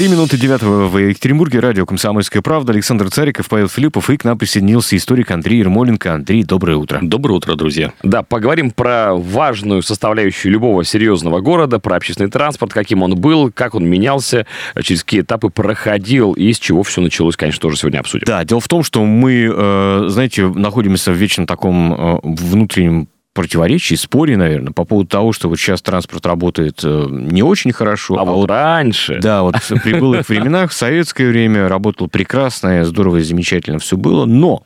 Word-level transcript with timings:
Три 0.00 0.08
минуты 0.08 0.38
девятого 0.38 0.86
в 0.86 0.96
Екатеринбурге. 0.96 1.58
Радио 1.58 1.84
«Комсомольская 1.84 2.40
правда». 2.40 2.72
Александр 2.72 3.10
Цариков, 3.10 3.48
Павел 3.48 3.68
Филиппов. 3.68 4.08
И 4.08 4.16
к 4.16 4.24
нам 4.24 4.38
присоединился 4.38 4.96
историк 4.96 5.30
Андрей 5.32 5.58
Ермоленко. 5.58 6.14
Андрей, 6.14 6.42
доброе 6.44 6.76
утро. 6.76 7.00
Доброе 7.02 7.34
утро, 7.34 7.54
друзья. 7.54 7.92
Да, 8.02 8.22
поговорим 8.22 8.70
про 8.70 9.14
важную 9.14 9.82
составляющую 9.82 10.52
любого 10.52 10.84
серьезного 10.84 11.40
города, 11.40 11.80
про 11.80 11.96
общественный 11.96 12.30
транспорт, 12.30 12.72
каким 12.72 13.02
он 13.02 13.16
был, 13.16 13.50
как 13.52 13.74
он 13.74 13.84
менялся, 13.84 14.46
через 14.80 15.04
какие 15.04 15.22
этапы 15.22 15.50
проходил 15.50 16.32
и 16.32 16.52
с 16.52 16.58
чего 16.58 16.82
все 16.82 17.02
началось, 17.02 17.36
конечно, 17.36 17.60
тоже 17.60 17.76
сегодня 17.76 17.98
обсудим. 17.98 18.24
Да, 18.26 18.42
дело 18.44 18.60
в 18.60 18.68
том, 18.68 18.82
что 18.84 19.04
мы, 19.04 19.52
э, 19.52 20.04
знаете, 20.08 20.46
находимся 20.46 21.12
в 21.12 21.16
вечно 21.16 21.46
таком 21.46 21.92
э, 21.92 22.20
внутреннем 22.22 23.08
противоречий, 23.32 23.96
споре, 23.96 24.36
наверное, 24.36 24.72
по 24.72 24.84
поводу 24.84 25.08
того, 25.08 25.32
что 25.32 25.48
вот 25.48 25.58
сейчас 25.58 25.82
транспорт 25.82 26.26
работает 26.26 26.80
э, 26.82 27.06
не 27.08 27.42
очень 27.42 27.72
хорошо. 27.72 28.18
А, 28.18 28.22
а 28.22 28.24
вот 28.24 28.50
раньше. 28.50 29.20
Да, 29.20 29.42
вот 29.42 29.54
при 29.84 29.98
былых 29.98 30.28
временах, 30.28 30.70
в 30.70 30.74
советское 30.74 31.28
время 31.28 31.68
работал 31.68 32.08
прекрасно, 32.08 32.84
здорово 32.84 33.18
и 33.18 33.22
замечательно 33.22 33.78
все 33.78 33.96
было, 33.96 34.24
но 34.26 34.64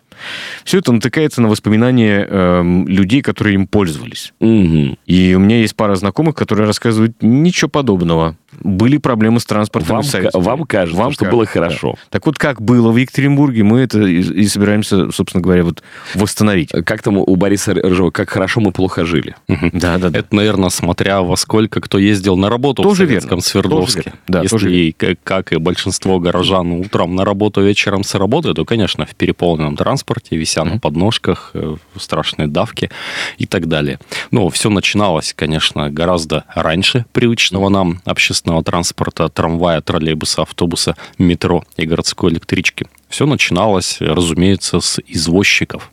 все 0.64 0.78
это 0.78 0.92
натыкается 0.92 1.42
на 1.42 1.48
воспоминания 1.48 2.26
э, 2.28 2.62
людей, 2.86 3.20
которые 3.20 3.54
им 3.54 3.66
пользовались. 3.66 4.32
Угу. 4.40 4.98
И 5.06 5.34
у 5.34 5.38
меня 5.38 5.58
есть 5.58 5.76
пара 5.76 5.94
знакомых, 5.96 6.34
которые 6.34 6.66
рассказывают 6.66 7.16
ничего 7.20 7.68
подобного. 7.68 8.36
Были 8.62 8.98
проблемы 8.98 9.40
с 9.40 9.44
транспортом 9.44 9.96
вам, 9.96 10.04
Вам 10.32 10.64
кажется, 10.64 10.96
вам 10.96 11.12
что 11.12 11.24
кажется, 11.24 11.36
было 11.36 11.46
хорошо. 11.46 11.92
Да. 11.92 11.98
Так 12.10 12.26
вот, 12.26 12.38
как 12.38 12.62
было 12.62 12.90
в 12.90 12.96
Екатеринбурге, 12.96 13.62
мы 13.62 13.80
это 13.80 14.02
и, 14.02 14.20
и 14.20 14.46
собираемся, 14.46 15.10
собственно 15.10 15.42
говоря, 15.42 15.64
вот 15.64 15.82
восстановить. 16.14 16.70
Как 16.84 17.02
там 17.02 17.18
у 17.18 17.36
Бориса 17.36 17.74
Рыжего, 17.74 18.10
как 18.10 18.30
хорошо 18.30 18.60
мы 18.60 18.72
плохо 18.72 19.04
жили. 19.04 19.36
Да, 19.48 19.98
да, 19.98 20.10
да. 20.10 20.18
Это, 20.18 20.34
наверное, 20.34 20.70
смотря 20.70 21.22
во 21.22 21.36
сколько 21.36 21.80
кто 21.80 21.98
ездил 21.98 22.36
на 22.36 22.48
работу 22.48 22.82
тоже 22.82 23.04
в 23.04 23.06
Советском 23.06 23.38
верно. 23.38 23.42
Свердловске. 23.42 24.02
Тоже 24.02 24.04
верно. 24.04 24.20
Да, 24.28 24.42
Если 24.42 24.56
тоже 24.56 24.74
и, 24.74 24.92
как 25.22 25.52
и 25.52 25.56
большинство 25.56 26.18
горожан 26.18 26.72
утром 26.72 27.14
на 27.14 27.24
работу, 27.24 27.62
вечером 27.62 28.04
с 28.04 28.14
работы, 28.14 28.54
то, 28.54 28.64
конечно, 28.64 29.06
в 29.06 29.14
переполненном 29.14 29.76
транспорте, 29.76 30.36
вися 30.36 30.60
mm-hmm. 30.60 30.74
на 30.74 30.78
подножках, 30.78 31.50
э, 31.54 31.76
страшные 31.96 32.48
давки 32.48 32.90
и 33.38 33.46
так 33.46 33.68
далее. 33.68 33.98
Но 34.30 34.48
все 34.48 34.70
начиналось, 34.70 35.32
конечно, 35.34 35.90
гораздо 35.90 36.44
раньше 36.54 37.04
привычного 37.12 37.68
нам 37.68 38.00
общественного 38.44 38.62
транспорта, 38.62 39.28
трамвая, 39.28 39.80
троллейбуса, 39.80 40.42
автобуса, 40.42 40.96
метро 41.18 41.64
и 41.76 41.86
городской 41.86 42.30
электрички. 42.30 42.86
Все 43.08 43.26
начиналось, 43.26 43.98
разумеется, 44.00 44.80
с 44.80 45.00
извозчиков. 45.06 45.90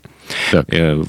Так. 0.51 0.65
Э, 0.73 1.03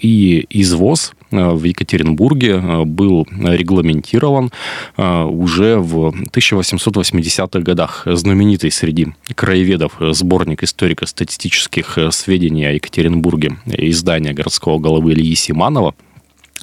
и 0.00 0.46
извоз 0.50 1.12
э, 1.30 1.50
в 1.50 1.64
Екатеринбурге 1.64 2.84
был 2.84 3.26
регламентирован 3.30 4.50
уже 4.96 5.76
в 5.76 6.12
1880-х 6.32 7.60
годах. 7.60 8.02
Знаменитый 8.06 8.70
среди 8.70 9.08
краеведов 9.34 9.92
сборник 10.00 10.62
историко-статистических 10.62 11.98
сведений 12.10 12.66
о 12.66 12.72
Екатеринбурге 12.72 13.56
издания 13.66 14.32
городского 14.32 14.78
головы 14.78 15.12
Ильи 15.12 15.34
Симанова– 15.34 15.94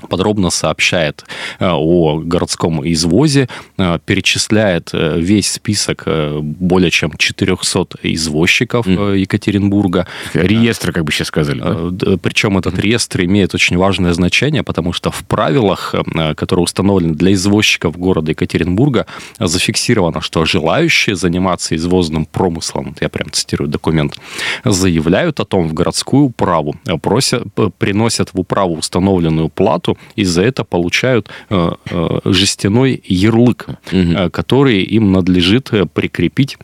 подробно 0.08 0.50
сообщает 0.50 1.26
э, 1.60 1.68
о 1.70 2.20
городском 2.20 2.82
извозе, 2.88 3.48
э, 3.78 4.00
перечисляет 4.06 4.90
э, 4.94 5.20
весь 5.20 5.52
список 5.52 6.08
более 6.42 6.92
чем 6.92 7.12
400 7.18 8.00
извозчиков 8.04 8.88
mm. 8.88 9.18
Екатеринбурга. 9.18 10.08
Реестр, 10.34 10.92
как 10.92 11.04
бы 11.04 11.12
сейчас 11.12 11.28
сказали. 11.28 11.60
Да? 11.92 12.18
Причем 12.22 12.58
этот 12.58 12.78
реестр 12.80 13.24
имеет 13.24 13.54
очень 13.56 13.78
важное 13.78 14.14
значение, 14.14 14.64
потому 14.64 14.94
что 14.94 15.12
в 15.12 15.24
правилах, 15.24 15.96
которые 16.36 16.64
установлены 16.64 17.14
для 17.16 17.34
извозчиков 17.34 17.98
города 17.98 18.32
Екатеринбурга, 18.32 19.06
зафиксировано, 19.40 20.22
что 20.22 20.46
желающие 20.46 21.16
заниматься 21.16 21.76
извозным 21.76 22.26
промыслом, 22.26 22.96
я 23.02 23.10
прям 23.10 23.32
цитирую 23.32 23.70
документ, 23.70 24.18
заявляют 24.64 25.40
о 25.40 25.46
том 25.46 25.68
в 25.68 25.74
городскую 25.74 26.26
управу, 26.26 26.76
просят, 27.02 27.44
приносят 27.78 28.34
в 28.34 28.40
управу 28.40 28.76
установленную 28.76 29.50
плату, 29.50 29.89
работу, 29.90 29.98
и 30.16 30.24
за 30.26 30.42
это 30.42 30.64
получают 30.64 31.30
э, 31.50 31.72
э, 31.92 32.20
жестяной 32.26 33.02
ярлык, 33.06 33.68
угу. 33.92 34.30
который 34.32 34.82
им 34.82 35.12
надлежит 35.12 35.72
прикрепить 35.94 36.58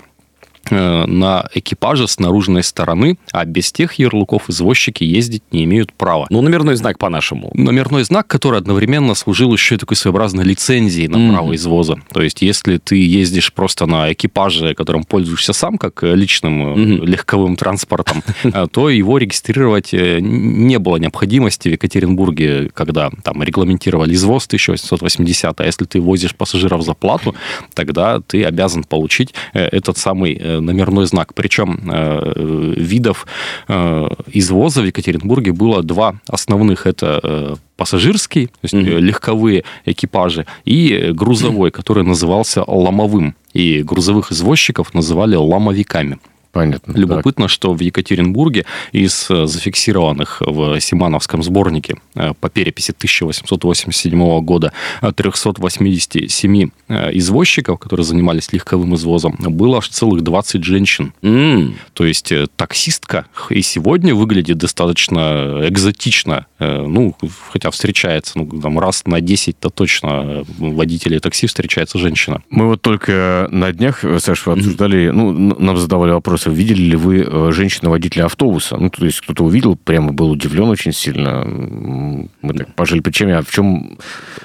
на 0.72 1.48
экипаже 1.54 2.08
с 2.08 2.20
наружной 2.20 2.64
стороны, 2.64 3.18
а 3.32 3.46
без 3.46 3.72
тех 3.72 3.94
ярлыков 3.94 4.50
извозчики 4.50 5.04
ездить 5.04 5.44
не 5.52 5.64
имеют 5.64 5.94
права. 5.94 6.28
Ну, 6.30 6.42
номерной 6.42 6.76
знак 6.76 6.98
по-нашему. 6.98 7.52
Номерной 7.54 8.04
знак, 8.04 8.28
который 8.28 8.60
одновременно 8.60 9.16
служил 9.16 9.54
еще 9.54 9.78
такой 9.78 9.98
своеобразной 9.98 10.44
лицензией 10.44 11.08
на 11.08 11.18
mm-hmm. 11.18 11.32
право 11.32 11.56
извоза. 11.56 11.98
То 12.14 12.22
есть, 12.22 12.42
если 12.42 12.78
ты 12.78 12.96
ездишь 12.96 13.54
просто 13.54 13.86
на 13.86 14.12
экипаже, 14.12 14.74
которым 14.74 15.04
пользуешься 15.04 15.54
сам, 15.54 15.78
как 15.78 16.04
личным 16.04 16.74
mm-hmm. 16.74 17.06
легковым 17.06 17.56
транспортом, 17.56 18.24
э, 18.44 18.68
то 18.72 18.90
его 18.90 19.18
регистрировать 19.18 19.94
не 19.94 20.80
было 20.80 20.98
необходимости 20.98 21.70
в 21.70 21.72
Екатеринбурге, 21.74 22.70
когда 22.74 23.10
там 23.24 23.44
регламентировали 23.44 24.14
извоз 24.14 24.46
1880, 24.46 25.60
а 25.60 25.66
если 25.66 25.86
ты 25.86 26.00
возишь 26.00 26.36
пассажиров 26.36 26.84
за 26.84 26.94
плату, 26.94 27.36
тогда 27.74 28.20
ты 28.22 28.44
обязан 28.44 28.84
получить 28.84 29.34
этот 29.54 29.98
самый 29.98 30.55
номерной 30.60 31.06
знак. 31.06 31.34
Причем 31.34 31.80
э, 31.92 32.74
видов 32.78 33.28
э, 33.68 34.08
извоза 34.34 34.82
в 34.82 34.86
Екатеринбурге 34.86 35.52
было 35.52 35.84
два 35.84 36.16
основных. 36.28 36.86
Это 36.88 37.20
э, 37.24 37.56
пассажирский, 37.78 38.48
то 38.48 38.60
есть 38.64 38.74
mm-hmm. 38.74 39.00
легковые 39.00 39.64
экипажи, 39.86 40.46
и 40.66 41.12
грузовой, 41.14 41.72
который 41.80 42.04
назывался 42.04 42.64
ломовым. 42.68 43.36
И 43.54 43.84
грузовых 43.84 44.32
извозчиков 44.32 44.94
называли 44.94 45.36
ломовиками. 45.36 46.20
Понятно. 46.56 46.94
Любопытно, 46.94 47.46
так. 47.46 47.52
что 47.52 47.74
в 47.74 47.82
Екатеринбурге 47.82 48.66
из 48.94 49.30
э, 49.30 49.46
зафиксированных 49.46 50.38
в 50.40 50.80
Симановском 50.80 51.44
сборнике 51.44 51.96
э, 52.16 52.34
по 52.40 52.50
переписи 52.50 52.92
1887 52.92 54.40
года 54.40 54.72
387 55.02 56.70
э, 56.88 57.18
извозчиков, 57.18 57.78
которые 57.78 58.06
занимались 58.06 58.54
легковым 58.54 58.96
извозом, 58.96 59.36
было 59.38 59.80
аж 59.80 59.90
целых 59.90 60.22
20 60.22 60.64
женщин. 60.64 61.12
Mm. 61.22 61.74
То 61.92 62.06
есть 62.06 62.32
таксистка 62.56 63.26
и 63.50 63.62
сегодня 63.62 64.16
выглядит 64.16 64.58
достаточно 64.58 65.60
экзотично. 65.68 66.46
Ну, 66.60 67.18
хотя 67.52 67.70
встречается, 67.70 68.38
ну, 68.38 68.48
там 68.62 68.80
раз 68.80 69.04
на 69.06 69.20
10-то 69.20 69.70
точно 69.70 70.46
водителей 70.58 71.20
такси 71.20 71.48
встречается 71.48 72.00
женщина. 72.00 72.42
Мы 72.50 72.68
вот 72.68 72.82
только 72.82 73.50
на 73.52 73.74
днях, 73.74 74.06
Саша, 74.20 74.54
обсуждали, 74.54 75.10
ну, 75.10 75.34
нам 75.34 75.78
задавали 75.78 76.12
вопрос 76.12 76.45
вопроса. 76.46 76.50
Видели 76.50 76.82
ли 76.90 76.96
вы 76.96 77.26
э, 77.28 77.52
женщину-водителя 77.52 78.26
автобуса? 78.26 78.78
Ну, 78.78 78.90
то 78.90 79.06
есть 79.06 79.22
кто-то 79.22 79.44
увидел, 79.44 79.76
прямо 79.76 80.12
был 80.14 80.32
удивлен 80.32 80.70
очень 80.70 80.94
сильно. 80.94 81.44
Мы 81.46 82.54
так 82.54 82.74
пожали 82.76 83.00
плечами. 83.00 83.34
А 83.34 83.42
в 83.42 83.52
чем 83.52 83.98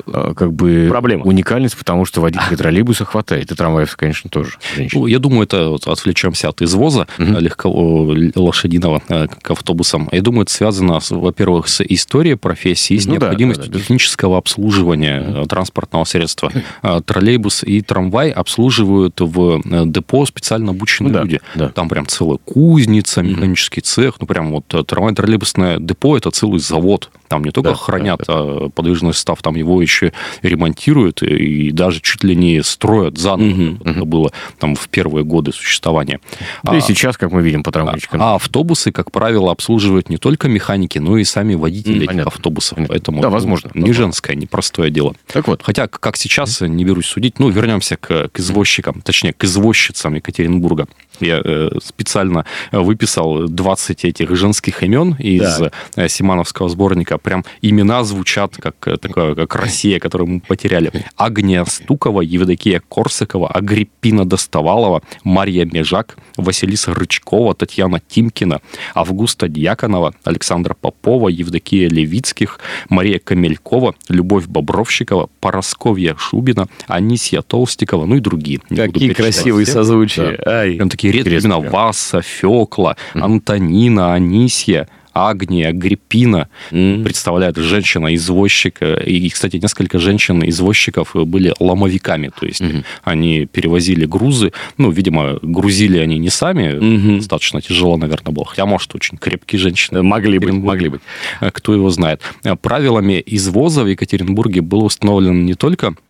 э, 0.06 0.32
как 0.36 0.52
бы 0.52 0.86
Проблема. 0.88 1.24
уникальность? 1.24 1.76
Потому 1.76 2.04
что 2.04 2.20
водителей 2.20 2.56
троллейбуса 2.56 3.04
хватает. 3.04 3.50
И 3.50 3.54
трамваев, 3.54 3.96
конечно, 3.96 4.30
тоже. 4.30 4.52
Ну, 4.92 5.06
я 5.06 5.18
думаю, 5.18 5.44
это 5.44 5.68
вот 5.68 5.86
отвлечемся 5.86 6.48
от 6.48 6.62
извоза 6.62 7.06
угу. 7.18 7.38
легкого 7.38 8.30
лошадиного 8.34 9.00
к 9.00 9.50
автобусам. 9.50 10.08
Я 10.12 10.22
думаю, 10.22 10.42
это 10.42 10.52
связано, 10.52 10.98
во-первых, 11.10 11.68
с 11.68 11.82
историей 11.82 12.34
профессии, 12.34 12.98
с 12.98 13.06
ну, 13.06 13.12
необходимостью 13.12 13.66
да, 13.66 13.72
да, 13.72 13.74
да. 13.74 13.80
технического 13.80 14.38
обслуживания 14.38 15.20
угу. 15.20 15.46
транспортного 15.46 16.04
средства. 16.04 16.52
Троллейбус 17.04 17.64
и 17.64 17.80
трамвай 17.82 18.30
обслуживают 18.30 19.20
в 19.20 19.60
депо 19.86 20.24
специально 20.26 20.70
обученные 20.70 21.12
ну, 21.12 21.22
люди. 21.22 21.40
Да. 21.54 21.68
Там 21.68 21.89
прям 21.90 22.06
целая 22.06 22.38
кузница, 22.38 23.20
механический 23.20 23.80
цех, 23.80 24.20
ну 24.20 24.26
прям 24.26 24.52
вот 24.52 24.72
э, 24.72 24.84
трамвай-троллейбусное 24.84 25.80
депо 25.80 26.16
это 26.16 26.30
целый 26.30 26.60
завод. 26.60 27.10
Там 27.30 27.44
не 27.44 27.52
только 27.52 27.70
да, 27.70 27.76
хранят 27.76 28.24
да, 28.26 28.42
да. 28.42 28.68
подвижный 28.70 29.14
состав, 29.14 29.40
там 29.40 29.54
его 29.54 29.80
еще 29.80 30.12
ремонтируют 30.42 31.22
и 31.22 31.70
даже 31.70 32.00
чуть 32.00 32.24
ли 32.24 32.34
не 32.34 32.60
строят 32.64 33.18
заново. 33.18 33.50
Угу, 33.50 33.78
это 33.84 34.00
угу. 34.00 34.04
было 34.04 34.32
там 34.58 34.74
в 34.74 34.88
первые 34.88 35.24
годы 35.24 35.52
существования. 35.52 36.18
Да 36.64 36.72
а, 36.72 36.76
и 36.76 36.80
сейчас, 36.80 37.16
как 37.16 37.30
мы 37.30 37.42
видим 37.42 37.62
по 37.62 37.70
трамвайчикам. 37.70 38.20
А, 38.20 38.32
а 38.32 38.34
автобусы, 38.34 38.90
как 38.90 39.12
правило, 39.12 39.52
обслуживают 39.52 40.10
не 40.10 40.16
только 40.16 40.48
механики, 40.48 40.98
но 40.98 41.18
и 41.18 41.22
сами 41.22 41.54
водители 41.54 42.04
Понятно. 42.04 42.32
автобусов. 42.32 42.74
Понятно. 42.74 42.94
Поэтому 42.94 43.22
да, 43.22 43.30
возможно. 43.30 43.70
Не 43.74 43.92
женское, 43.92 44.34
непростое 44.34 44.90
дело. 44.90 45.14
Так 45.28 45.46
вот. 45.46 45.62
Хотя, 45.62 45.86
как 45.86 46.16
сейчас, 46.16 46.60
не 46.62 46.84
берусь 46.84 47.06
судить, 47.06 47.38
ну, 47.38 47.48
вернемся 47.48 47.96
к, 47.96 48.26
к 48.26 48.40
извозчикам, 48.40 49.02
точнее, 49.02 49.34
к 49.34 49.44
извозчицам 49.44 50.14
Екатеринбурга. 50.14 50.88
Я 51.20 51.40
э, 51.44 51.70
специально 51.80 52.44
выписал 52.72 53.46
20 53.46 54.04
этих 54.04 54.34
женских 54.34 54.82
имен 54.82 55.14
из 55.20 55.60
да. 55.94 56.08
Симановского 56.08 56.68
сборника. 56.68 57.19
Прям 57.22 57.44
имена 57.62 58.04
звучат 58.04 58.56
как, 58.56 58.74
такое, 59.00 59.34
как 59.34 59.54
Россия, 59.56 59.98
которую 59.98 60.28
мы 60.28 60.40
потеряли. 60.40 60.90
Агния 61.16 61.64
Стукова, 61.64 62.20
Евдокия 62.20 62.82
Корсакова, 62.88 63.48
Агриппина 63.48 64.24
Достовалова, 64.28 65.02
Марья 65.24 65.64
Межак, 65.64 66.16
Василиса 66.36 66.94
Рычкова, 66.94 67.54
Татьяна 67.54 68.00
Тимкина, 68.00 68.60
Августа 68.94 69.48
Дьяконова, 69.48 70.14
Александра 70.24 70.74
Попова, 70.80 71.28
Евдокия 71.28 71.88
Левицких, 71.88 72.60
Мария 72.88 73.18
Камелькова, 73.18 73.94
Любовь 74.08 74.46
Бобровщикова, 74.46 75.28
Поросковья 75.40 76.14
Шубина, 76.18 76.68
Анисия 76.86 77.42
Толстикова, 77.42 78.06
ну 78.06 78.16
и 78.16 78.20
другие. 78.20 78.60
Не 78.70 78.76
Какие 78.76 79.12
красивые 79.12 79.64
все. 79.64 79.74
созвучия. 79.74 80.38
Да. 80.44 80.60
Ай. 80.60 80.74
Прям 80.76 80.88
такие 80.88 81.12
редкие 81.12 81.40
имена. 81.40 81.60
Васа, 81.60 82.22
Фекла, 82.22 82.96
Антонина, 83.14 84.14
Анисия– 84.14 84.88
Агния, 85.12 85.68
Агриппина 85.68 86.48
mm. 86.70 87.04
представляет 87.04 87.56
женщина-извозчик. 87.56 88.78
И, 89.06 89.28
кстати, 89.30 89.56
несколько 89.56 89.98
женщин-извозчиков 89.98 91.14
были 91.14 91.54
ломовиками, 91.58 92.30
то 92.38 92.46
есть 92.46 92.60
mm-hmm. 92.60 92.84
они 93.04 93.46
перевозили 93.46 94.06
грузы. 94.06 94.52
Ну, 94.78 94.90
видимо, 94.90 95.38
грузили 95.42 95.98
они 95.98 96.18
не 96.18 96.30
сами, 96.30 96.74
mm-hmm. 96.74 97.16
достаточно 97.18 97.60
тяжело, 97.60 97.96
наверное, 97.96 98.32
было. 98.32 98.46
Хотя, 98.46 98.66
может, 98.66 98.94
очень 98.94 99.18
крепкие 99.18 99.58
женщины. 99.58 100.02
Могли 100.02 100.38
быть, 100.38 100.52
могли 100.52 100.88
быть. 100.88 101.00
Кто 101.40 101.74
его 101.74 101.90
знает. 101.90 102.20
Правилами 102.62 103.22
извоза 103.24 103.84
в 103.84 103.86
Екатеринбурге 103.86 104.60
было 104.60 104.84
установлено 104.84 105.40
не 105.40 105.54
только 105.54 105.94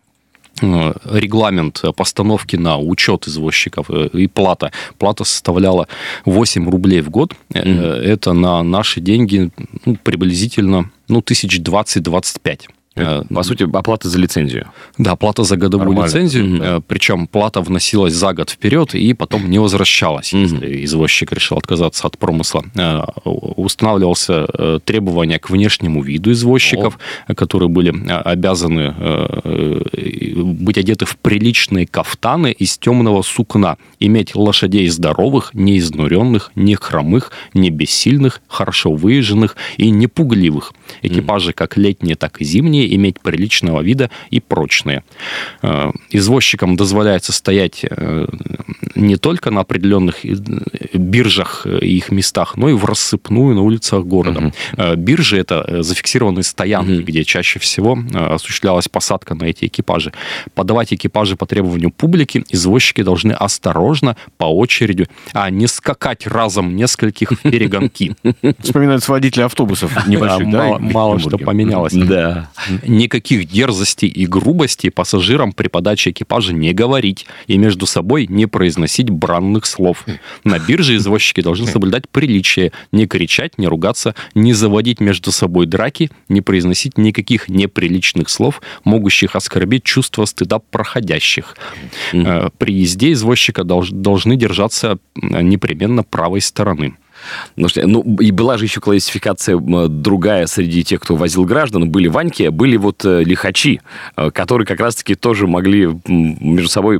регламент 0.61 1.83
постановки 1.95 2.55
на 2.55 2.77
учет 2.77 3.27
извозчиков 3.27 3.89
э, 3.89 4.09
и 4.13 4.27
плата. 4.27 4.71
Плата 4.97 5.23
составляла 5.23 5.87
8 6.25 6.69
рублей 6.69 7.01
в 7.01 7.09
год. 7.09 7.33
Mm-hmm. 7.53 7.95
Это 8.01 8.33
на 8.33 8.63
наши 8.63 9.01
деньги 9.01 9.51
ну, 9.85 9.97
приблизительно 10.03 10.89
ну, 11.07 11.19
1020-25. 11.19 12.61
Это, 12.93 13.25
по 13.33 13.43
сути, 13.43 13.63
оплата 13.63 14.09
за 14.09 14.19
лицензию. 14.19 14.67
Да, 14.97 15.15
плата 15.15 15.43
за 15.43 15.55
годовую 15.55 15.91
Нормально. 15.91 16.09
лицензию. 16.09 16.45
Mm-hmm. 16.45 16.83
Причем 16.87 17.27
плата 17.27 17.61
вносилась 17.61 18.13
за 18.13 18.33
год 18.33 18.49
вперед 18.49 18.95
и 18.95 19.13
потом 19.13 19.49
не 19.49 19.59
возвращалась, 19.59 20.33
mm-hmm. 20.33 20.41
если 20.41 20.85
извозчик 20.85 21.31
решил 21.31 21.57
отказаться 21.57 22.07
от 22.07 22.17
промысла. 22.17 22.65
Э, 22.75 23.03
устанавливался 23.23 24.45
э, 24.53 24.79
требования 24.83 25.39
к 25.39 25.49
внешнему 25.49 26.03
виду 26.03 26.31
извозчиков, 26.31 26.97
oh. 27.27 27.35
которые 27.35 27.69
были 27.69 27.93
обязаны 28.25 28.93
быть 30.43 30.77
одеты 30.77 31.05
в 31.05 31.17
приличные 31.17 31.87
кафтаны 31.87 32.51
из 32.51 32.77
темного 32.77 33.21
сукна, 33.21 33.77
иметь 33.99 34.35
лошадей 34.35 34.87
здоровых, 34.89 35.53
не 35.53 35.77
изнуренных, 35.79 36.51
не 36.55 36.75
хромых, 36.75 37.31
не 37.53 37.69
бессильных, 37.69 38.41
хорошо 38.47 38.91
выезженных 38.91 39.55
и 39.77 39.89
не 39.89 40.07
пугливых. 40.07 40.73
Экипажи 41.01 41.53
как 41.53 41.77
летние, 41.77 42.15
так 42.15 42.41
и 42.41 42.45
зимние 42.45 42.80
ремни 42.81 42.95
иметь 42.95 43.19
приличного 43.19 43.81
вида 43.81 44.09
и 44.29 44.39
прочные. 44.39 45.03
Э, 45.61 45.91
извозчикам 46.09 46.75
дозволяется 46.75 47.31
стоять 47.31 47.85
э, 47.89 48.27
не 48.95 49.17
только 49.17 49.51
на 49.51 49.61
определенных 49.61 50.25
э, 50.25 50.35
биржах 50.93 51.65
и 51.65 51.97
их 51.97 52.11
местах, 52.11 52.57
но 52.57 52.69
и 52.69 52.73
в 52.73 52.85
рассыпную 52.85 53.55
на 53.55 53.61
улицах 53.61 54.05
города. 54.05 54.53
Угу. 54.77 54.95
Биржи– 54.97 55.37
это 55.39 55.83
зафиксированные 55.83 56.43
стоянки, 56.43 56.99
угу. 56.99 57.03
где 57.03 57.23
чаще 57.23 57.59
всего 57.59 57.97
осуществлялась 58.13 58.87
посадка 58.87 59.35
на 59.35 59.45
эти 59.45 59.65
экипажи. 59.65 60.11
Подавать 60.53 60.93
экипажи 60.93 61.35
по 61.35 61.45
требованию 61.45 61.91
публики 61.91 62.43
извозчики 62.49 63.03
должны 63.03 63.33
осторожно, 63.33 64.15
по 64.37 64.45
очереди, 64.45 65.07
а 65.33 65.49
не 65.49 65.67
скакать 65.67 66.27
разом 66.27 66.75
нескольких 66.75 67.39
перегонки. 67.41 68.15
Вспоминается 68.59 69.11
водители 69.11 69.43
автобусов 69.43 70.07
небольших, 70.07 70.49
да? 70.49 70.77
Мало 70.79 71.19
что 71.19 71.37
поменялось. 71.37 71.93
Да. 71.93 72.49
Никаких 72.85 73.47
дерзостей 73.47 74.09
и 74.09 74.25
грубостей 74.25 74.91
пассажирам 74.91 75.53
при 75.53 75.67
подаче 75.67 76.11
экипажа 76.11 76.53
не 76.53 76.73
говорить 76.73 77.25
и 77.47 77.57
между 77.57 77.85
собой 77.85 78.27
не 78.27 78.45
произносить 78.45 79.09
бранных 79.09 79.65
слов. 79.65 80.05
На 80.43 80.59
бирже 80.59 80.95
извозчики 80.95 81.41
должны 81.41 81.67
соблюдать 81.67 82.09
приличие, 82.09 82.71
не 82.91 83.07
кричать, 83.07 83.57
не 83.57 83.67
ругаться, 83.67 84.15
не 84.35 84.53
заводить 84.53 84.99
между 84.99 85.31
собой 85.31 85.65
драки, 85.65 86.11
не 86.29 86.41
произносить 86.41 86.97
никаких 86.97 87.49
неприличных 87.49 88.29
слов, 88.29 88.61
могущих 88.83 89.35
оскорбить 89.35 89.83
чувство 89.83 90.25
стыда 90.25 90.59
проходящих. 90.59 91.55
Э, 92.13 92.49
при 92.57 92.73
езде 92.73 93.11
извозчика 93.13 93.63
должны 93.63 94.35
держаться 94.35 94.97
непременно 95.15 96.03
правой 96.03 96.41
стороны. 96.41 96.95
Ну, 97.55 97.67
что, 97.67 97.85
ну, 97.87 98.01
и 98.19 98.31
была 98.31 98.57
же 98.57 98.65
еще 98.65 98.79
классификация 98.79 99.57
другая 99.59 100.47
среди 100.47 100.83
тех, 100.83 101.01
кто 101.01 101.15
возил 101.15 101.45
граждан. 101.45 101.89
Были 101.89 102.07
Ваньки, 102.07 102.49
были 102.49 102.77
вот 102.77 103.05
э, 103.05 103.23
лихачи, 103.23 103.81
э, 104.15 104.31
которые 104.31 104.65
как 104.65 104.79
раз-таки 104.79 105.15
тоже 105.15 105.47
могли 105.47 105.89
между 106.07 106.69
собой 106.69 106.99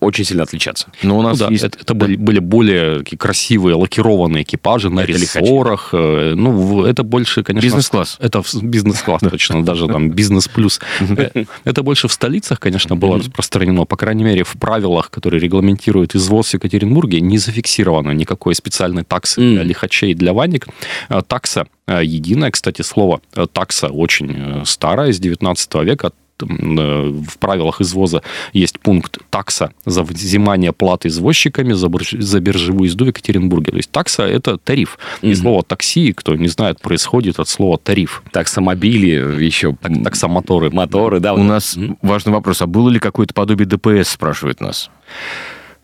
очень 0.00 0.24
сильно 0.24 0.42
отличаться. 0.42 0.88
Но 1.02 1.18
у 1.18 1.22
нас 1.22 1.38
ну, 1.38 1.46
да, 1.46 1.52
есть... 1.52 1.64
это, 1.64 1.78
это 1.80 1.94
были, 1.94 2.16
были 2.16 2.38
более 2.38 3.04
красивые 3.04 3.76
лакированные 3.76 4.42
экипажи 4.42 4.90
на 4.90 5.00
это 5.00 5.12
рессорах. 5.12 5.90
Э, 5.92 6.34
ну, 6.34 6.84
это 6.84 7.02
больше, 7.02 7.42
конечно... 7.42 7.66
Бизнес-класс. 7.66 8.16
Это 8.20 8.42
бизнес-класс, 8.62 9.22
точно, 9.30 9.64
даже 9.64 9.86
там 9.88 10.10
бизнес-плюс. 10.10 10.80
Это 11.64 11.82
больше 11.82 12.08
в 12.08 12.12
столицах, 12.12 12.60
конечно, 12.60 12.96
было 12.96 13.18
распространено. 13.18 13.84
По 13.84 13.96
крайней 13.96 14.24
мере, 14.24 14.44
в 14.44 14.54
правилах, 14.54 15.10
которые 15.10 15.40
регламентируют 15.40 16.14
извоз 16.14 16.50
в 16.50 16.54
Екатеринбурге, 16.54 17.20
не 17.20 17.38
зафиксировано 17.38 18.12
никакой 18.12 18.54
специальной 18.54 19.04
таксы 19.04 19.40
для 19.54 19.62
лихачей, 19.62 20.14
для 20.14 20.32
ванек. 20.32 20.68
Э, 21.08 21.22
такса 21.26 21.66
э, 21.86 22.00
единое, 22.04 22.50
кстати, 22.50 22.82
слово 22.82 23.20
э, 23.34 23.46
такса 23.52 23.88
очень 23.88 24.62
старое, 24.64 25.10
из 25.10 25.18
19 25.18 25.74
века, 25.84 26.12
в 26.40 27.38
правилах 27.38 27.80
извоза 27.80 28.22
есть 28.52 28.80
пункт 28.80 29.18
такса 29.30 29.72
за 29.84 30.02
взимание 30.02 30.72
платы 30.72 31.08
извозчиками 31.08 31.72
за, 31.72 31.88
за 32.18 32.40
биржевую 32.40 32.88
езду 32.88 33.04
в 33.04 33.08
Екатеринбурге. 33.08 33.70
То 33.70 33.76
есть 33.76 33.90
такса– 33.90 34.22
это 34.24 34.58
тариф. 34.58 34.98
И 35.20 35.34
слово 35.34 35.62
такси, 35.62 36.12
кто 36.12 36.34
не 36.34 36.48
знает, 36.48 36.80
происходит 36.80 37.38
от 37.38 37.48
слова 37.48 37.78
тариф. 37.78 38.22
Таксомобили 38.32 39.42
еще. 39.42 39.76
Так, 39.80 39.92
таксомоторы. 40.02 40.70
Моторы, 40.70 41.20
да. 41.20 41.34
У 41.34 41.42
нас 41.42 41.76
mm 41.76 41.98
важный 42.02 42.32
вопрос. 42.32 42.62
А 42.62 42.66
было 42.66 42.88
ли 42.88 42.98
какое-то 42.98 43.34
подобие 43.34 43.66
ДПС, 43.66 44.08
спрашивает 44.10 44.60
нас? 44.60 44.90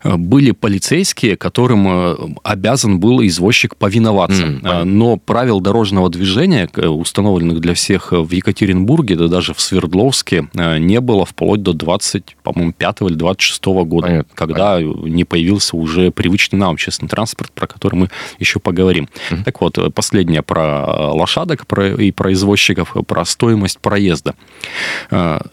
Э, 0.03 0.15
были 0.15 0.51
полицейские, 0.51 1.35
которым 1.35 1.87
э, 1.87 2.15
обязан 2.43 2.99
был 2.99 3.25
извозчик 3.25 3.75
повиноваться. 3.75 4.43
Mm, 4.43 4.83
Но 4.85 5.17
правил 5.17 5.59
дорожного 5.59 6.09
движения, 6.09 6.67
установленных 6.67 7.59
для 7.59 7.73
всех 7.73 8.11
в 8.11 8.31
Екатеринбурге, 8.31 9.15
да 9.15 9.27
даже 9.27 9.53
в 9.53 9.61
Свердловске, 9.61 10.47
не 10.53 10.99
было 11.01 11.25
вплоть 11.25 11.61
до 11.61 11.73
20, 11.73 12.37
по-моему, 12.43 12.73
5 12.73 13.01
или 13.01 13.13
26 13.15 13.65
года, 13.65 14.07
понятно, 14.07 14.35
когда 14.35 14.75
понятно. 14.75 15.07
не 15.07 15.23
появился 15.23 15.75
уже 15.75 16.11
привычный 16.11 16.59
нам 16.59 16.71
общественный 16.71 17.09
транспорт, 17.09 17.51
про 17.51 17.67
который 17.67 17.95
мы 17.95 18.09
еще 18.39 18.59
поговорим. 18.59 19.09
Mm. 19.31 19.43
Так 19.43 19.61
вот, 19.61 19.77
последнее 19.93 20.41
про 20.41 21.11
лошадок 21.11 21.67
про, 21.67 21.95
и 21.95 22.11
про 22.11 22.33
извозчиков, 22.33 22.95
про 23.07 23.25
стоимость 23.25 23.79
проезда. 23.79 24.35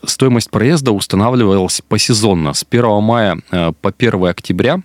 Стоимость 0.05 0.51
проезда 0.51 0.93
устанавливалась 0.93 1.83
посезонно 1.89 2.53
с 2.53 2.65
1 2.69 3.03
мая 3.03 3.39
по 3.51 3.93
1 3.97 4.36
октября 4.37 4.81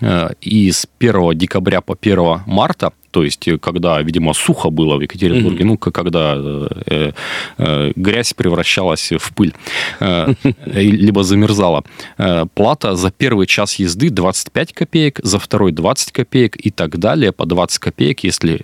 э, 0.00 0.30
и 0.40 0.70
с 0.72 0.86
1 0.98 1.38
декабря 1.38 1.80
по 1.80 1.96
1 2.00 2.42
марта, 2.46 2.92
то 3.10 3.24
есть 3.24 3.48
э, 3.48 3.58
когда, 3.58 4.00
видимо, 4.02 4.32
сухо 4.34 4.70
было 4.70 4.96
в 4.96 5.00
Екатеринбурге, 5.00 5.64
mm-hmm. 5.64 5.66
ну, 5.66 5.78
когда 5.78 6.34
э, 6.36 7.12
э, 7.58 7.92
грязь 7.96 8.32
превращалась 8.32 9.12
в 9.12 9.34
пыль, 9.34 9.52
э, 10.00 10.34
либо 10.66 11.22
замерзала. 11.22 11.82
Э, 12.18 12.46
плата 12.54 12.96
за 12.96 13.10
первый 13.10 13.46
час 13.46 13.74
езды 13.80 14.10
25 14.10 14.72
копеек, 14.72 15.20
за 15.22 15.38
второй 15.38 15.72
20 15.72 16.12
копеек 16.12 16.56
и 16.66 16.70
так 16.70 16.98
далее, 16.98 17.32
по 17.32 17.46
20 17.46 17.78
копеек, 17.78 18.24
если 18.24 18.62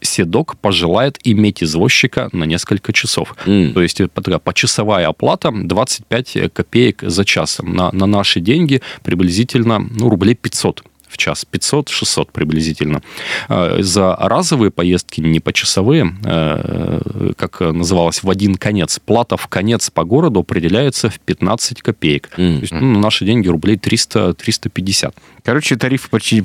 седок 0.00 0.56
пожелает 0.56 1.18
иметь 1.24 1.62
извозчика 1.62 2.28
на 2.32 2.44
несколько 2.44 2.92
часов. 2.92 3.34
Mm. 3.46 3.72
То 3.72 3.82
есть 3.82 4.00
такая 4.14 4.38
почасовая 4.38 5.08
оплата 5.08 5.50
25 5.52 6.52
копеек 6.52 7.02
за 7.02 7.24
час. 7.24 7.60
На, 7.62 7.90
на 7.92 8.06
наши 8.06 8.40
деньги 8.40 8.80
приблизительно 9.02 9.78
ну, 9.78 10.08
рублей 10.08 10.34
500 10.34 10.84
в 11.10 11.16
час, 11.16 11.46
500-600 11.50 12.28
приблизительно. 12.32 13.02
А, 13.48 13.78
за 13.80 14.16
разовые 14.16 14.70
поездки, 14.70 15.20
не 15.20 15.40
почасовые, 15.40 16.14
а, 16.24 17.32
как 17.36 17.60
называлось, 17.60 18.22
в 18.22 18.30
один 18.30 18.54
конец, 18.54 18.98
плата 19.04 19.36
в 19.36 19.48
конец 19.48 19.90
по 19.90 20.04
городу 20.04 20.40
определяется 20.40 21.10
в 21.10 21.18
15 21.20 21.82
копеек. 21.82 22.30
Mm-hmm. 22.36 22.54
То 22.54 22.60
есть 22.60 22.72
ну, 22.72 22.92
на 22.92 22.98
наши 23.00 23.24
деньги 23.24 23.48
рублей 23.48 23.76
300-350. 23.76 25.14
Короче, 25.42 25.76
тарифы 25.76 26.08
почти 26.10 26.42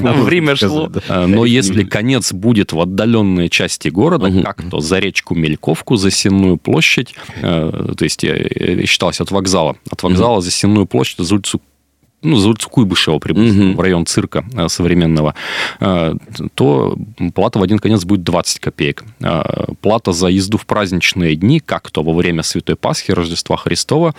Время 0.00 0.56
шло. 0.56 0.92
А, 1.08 1.26
но 1.26 1.44
если 1.44 1.84
конец 1.84 2.32
будет 2.32 2.72
в 2.72 2.80
отдаленной 2.80 3.48
части 3.48 3.88
города, 3.88 4.30
как 4.42 4.68
то 4.70 4.80
за 4.80 4.98
речку 4.98 5.34
Мельковку, 5.34 5.96
за 5.96 6.10
Сенную 6.10 6.56
площадь, 6.56 7.14
то 7.40 7.96
есть 8.00 8.24
считалось 8.86 9.20
от 9.20 9.30
вокзала, 9.30 9.76
от 9.90 10.02
вокзала 10.02 10.40
за 10.40 10.50
Сенную 10.50 10.86
площадь, 10.86 11.18
за 11.18 11.34
улицу 11.34 11.60
ну, 12.22 12.36
за 12.36 12.48
улицу 12.48 12.68
Куйбышева 12.68 13.18
приблизительно, 13.18 13.70
угу. 13.70 13.78
в 13.78 13.80
район 13.80 14.04
цирка 14.04 14.44
э, 14.52 14.68
современного, 14.68 15.34
э, 15.80 16.14
то 16.54 16.98
плата 17.34 17.58
в 17.58 17.62
один 17.62 17.78
конец 17.78 18.04
будет 18.04 18.24
20 18.24 18.60
копеек. 18.60 19.04
Э, 19.20 19.66
плата 19.80 20.12
за 20.12 20.26
езду 20.28 20.58
в 20.58 20.66
праздничные 20.66 21.36
дни, 21.36 21.60
как 21.60 21.90
то 21.90 22.02
во 22.02 22.12
время 22.12 22.42
Святой 22.42 22.76
Пасхи, 22.76 23.12
Рождества 23.12 23.56
Христова 23.56 24.14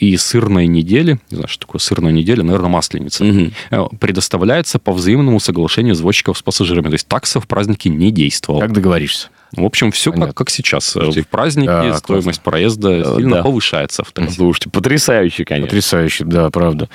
и 0.00 0.16
сырной 0.16 0.66
недели, 0.66 1.18
не 1.30 1.36
знаю, 1.36 1.48
что 1.48 1.66
такое 1.66 1.78
сырная 1.78 2.12
неделя, 2.12 2.42
наверное, 2.42 2.70
масленица, 2.70 3.24
угу. 3.24 3.96
предоставляется 3.98 4.78
по 4.78 4.92
взаимному 4.92 5.40
соглашению 5.40 5.94
извозчиков 5.94 6.38
с 6.38 6.42
пассажирами. 6.42 6.88
То 6.88 6.94
есть 6.94 7.06
такса 7.06 7.40
в 7.40 7.46
празднике 7.46 7.90
не 7.90 8.10
действовала. 8.10 8.60
Как 8.60 8.72
договоришься? 8.72 9.28
В 9.52 9.64
общем, 9.64 9.90
все 9.92 10.12
как, 10.12 10.34
как 10.34 10.50
сейчас. 10.50 10.94
В 10.94 11.22
празднике 11.24 11.70
а, 11.70 11.94
стоимость 11.94 12.42
классно. 12.42 12.42
проезда 12.42 13.16
сильно 13.16 13.36
да. 13.36 13.42
повышается 13.42 14.04
в. 14.04 14.12
Слушайте, 14.30 14.70
потрясающе, 14.70 15.44
конечно. 15.44 15.66
Потрясающе, 15.68 16.24
да, 16.24 16.50
правда. 16.50 16.87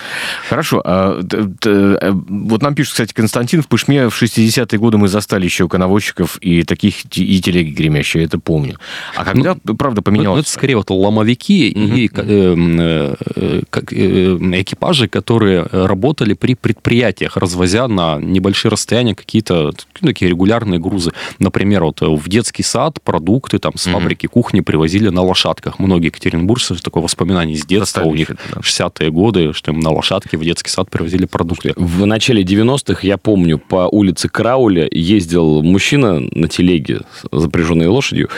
Хорошо. 0.50 0.81
А, 0.83 1.21
т, 1.21 1.45
т, 1.59 1.69
э, 1.69 2.12
вот 2.12 2.62
нам 2.62 2.75
пишет, 2.75 2.93
кстати, 2.93 3.13
Константин, 3.13 3.62
в 3.62 3.67
Пышме 3.67 4.09
в 4.09 4.21
60-е 4.21 4.79
годы 4.79 4.97
мы 4.97 5.07
застали 5.07 5.45
еще 5.45 5.67
коноводчиков 5.67 6.38
и 6.38 6.63
таких 6.63 7.05
и 7.17 7.41
телеги 7.41 7.71
гремящие, 7.71 8.25
это 8.25 8.39
помню. 8.39 8.77
А 9.15 9.25
когда, 9.25 9.57
ну, 9.63 9.75
правда, 9.75 10.01
поменялось? 10.01 10.35
Ну, 10.35 10.41
это 10.41 10.50
скорее 10.50 10.75
вот 10.77 10.89
ломовики 10.89 11.73
угу. 11.75 11.95
и 11.95 12.09
э, 12.13 13.15
э, 13.35 13.62
э, 13.91 14.62
экипажи, 14.62 15.07
которые 15.07 15.63
работали 15.71 16.33
при 16.33 16.55
предприятиях, 16.55 17.38
развозя 17.38 17.88
на 17.88 18.17
небольшие 18.19 18.71
расстояния 18.71 19.15
какие-то 19.15 19.73
ну, 20.01 20.07
такие 20.07 20.29
регулярные 20.29 20.79
грузы. 20.79 21.12
Например, 21.39 21.83
вот 21.83 22.01
в 22.01 22.29
детский 22.29 22.63
сад, 22.63 23.01
продукты 23.03 23.59
там 23.59 23.73
с 23.75 23.85
фабрики 23.85 24.27
кухни 24.27 24.62
привозили 24.62 25.09
на 25.09 25.21
лошадках. 25.21 25.79
Многие 25.79 26.07
екатеринбуржцы, 26.07 26.75
такое 26.75 27.03
воспоминание 27.03 27.57
с 27.57 27.65
детства 27.65 28.03
у 28.03 28.15
них, 28.15 28.29
да. 28.29 28.62
60-е 28.62 29.12
годы, 29.12 29.53
что 29.53 29.71
им 29.71 29.79
на 29.83 29.91
лошадке 29.91 30.37
в 30.37 30.43
детский 30.43 30.69
сад 30.69 30.89
привозили 30.89 31.25
продукты. 31.25 31.73
В 31.75 32.05
начале 32.05 32.43
90-х, 32.43 33.05
я 33.05 33.17
помню, 33.17 33.59
по 33.59 33.87
улице 33.91 34.29
Крауля 34.29 34.87
ездил 34.89 35.61
мужчина 35.61 36.19
на 36.19 36.47
телеге, 36.47 37.01
запряженной 37.31 37.87
лошадью. 37.87 38.29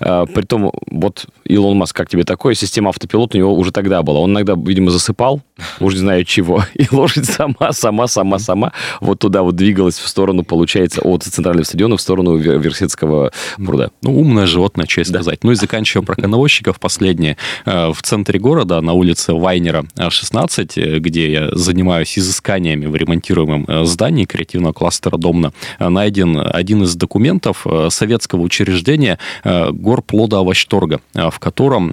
А, 0.00 0.24
притом, 0.26 0.72
вот 0.90 1.26
Илон 1.44 1.76
Маск, 1.76 1.96
как 1.96 2.08
тебе 2.08 2.24
такое? 2.24 2.54
Система 2.54 2.90
автопилот 2.90 3.34
у 3.34 3.38
него 3.38 3.54
уже 3.54 3.72
тогда 3.72 4.02
была. 4.02 4.20
Он 4.20 4.30
иногда, 4.30 4.54
видимо, 4.56 4.90
засыпал, 4.90 5.42
уже 5.80 5.96
не 5.96 6.00
знаю 6.00 6.24
чего, 6.24 6.64
и 6.74 6.86
лошадь 6.90 7.26
сама, 7.26 7.72
сама, 7.72 8.06
сама, 8.06 8.38
сама 8.38 8.72
вот 9.00 9.18
туда 9.18 9.42
вот 9.42 9.56
двигалась 9.56 9.98
в 9.98 10.06
сторону, 10.06 10.44
получается, 10.44 11.00
от 11.02 11.24
центрального 11.24 11.64
стадиона 11.64 11.96
в 11.96 12.00
сторону 12.00 12.36
Версетского 12.36 13.32
пруда. 13.56 13.90
Ну, 14.02 14.18
умное 14.20 14.46
животное, 14.46 14.86
честь 14.86 15.12
да. 15.12 15.18
сказать. 15.18 15.42
Ну 15.42 15.52
и 15.52 15.54
заканчивая 15.54 16.06
про 16.06 16.14
коновозчиков, 16.14 16.78
последнее. 16.78 17.36
Э, 17.66 17.90
в 17.92 18.00
центре 18.02 18.38
города, 18.38 18.80
на 18.80 18.92
улице 18.92 19.32
Вайнера, 19.32 19.86
16, 20.08 20.78
э, 20.78 20.83
где 20.98 21.30
я 21.30 21.48
занимаюсь 21.52 22.18
изысканиями 22.18 22.86
в 22.86 22.96
ремонтируемом 22.96 23.64
э, 23.68 23.84
здании 23.84 24.24
креативного 24.24 24.72
кластера 24.72 25.16
Домна, 25.16 25.52
найден 25.78 26.40
один 26.44 26.82
из 26.82 26.96
документов 26.96 27.66
советского 27.88 28.40
учреждения 28.42 29.18
Горплода 29.44 30.38
Овощторга, 30.38 31.00
в 31.14 31.38
котором 31.38 31.92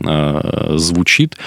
звучит, 0.78 1.38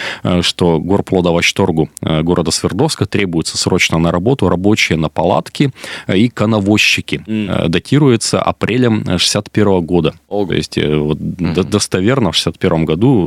что 0.42 0.78
Горплода 0.78 1.30
Овощторгу 1.30 1.88
города 2.00 2.50
Свердловска 2.50 3.06
требуется 3.06 3.58
срочно 3.58 3.98
на 3.98 4.10
работу 4.10 4.48
рабочие 4.48 4.98
на 4.98 5.08
палатки 5.08 5.72
и 6.12 6.28
коновозчики. 6.28 7.22
Mm. 7.26 7.68
Датируется 7.68 8.40
апрелем 8.40 9.18
61 9.18 9.80
года 9.82 9.94
года. 9.94 10.14
Ого. 10.28 10.46
То 10.46 10.54
есть 10.54 10.78
э, 10.78 10.96
вот, 10.96 11.18
угу. 11.20 11.62
достоверно 11.64 12.32
в 12.32 12.36
61 12.36 12.84
году... 12.84 13.26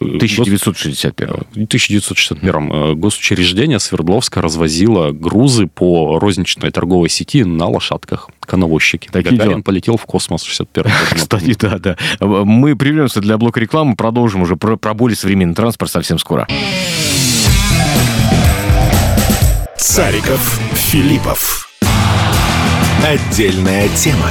1961. 0.00 1.28
Гос... 1.28 3.14
В 3.14 3.24
1961 3.24 3.35
госучреждение 3.36 3.78
Свердловска 3.78 4.40
развозило 4.40 5.10
грузы 5.12 5.66
по 5.66 6.18
розничной 6.18 6.70
торговой 6.70 7.08
сети 7.08 7.44
на 7.44 7.66
лошадках. 7.66 8.30
Коновозчики. 8.40 9.08
Такие 9.12 9.32
Гагарин 9.32 9.52
дела. 9.54 9.62
полетел 9.62 9.96
в 9.96 10.06
космос 10.06 10.42
в 10.42 10.48
61 10.48 10.84
году. 10.84 11.14
Кстати, 11.14 11.56
да, 11.58 11.78
да. 11.78 11.96
Мы 12.20 12.76
прервемся 12.76 13.20
для 13.20 13.36
блока 13.36 13.60
рекламы, 13.60 13.94
продолжим 13.94 14.42
уже 14.42 14.56
про, 14.56 14.76
про 14.76 14.94
более 14.94 15.16
современный 15.16 15.54
транспорт 15.54 15.90
совсем 15.90 16.18
скоро. 16.18 16.46
Цариков, 19.76 20.60
Филиппов. 20.72 21.68
Отдельная 23.04 23.88
тема. 23.90 24.30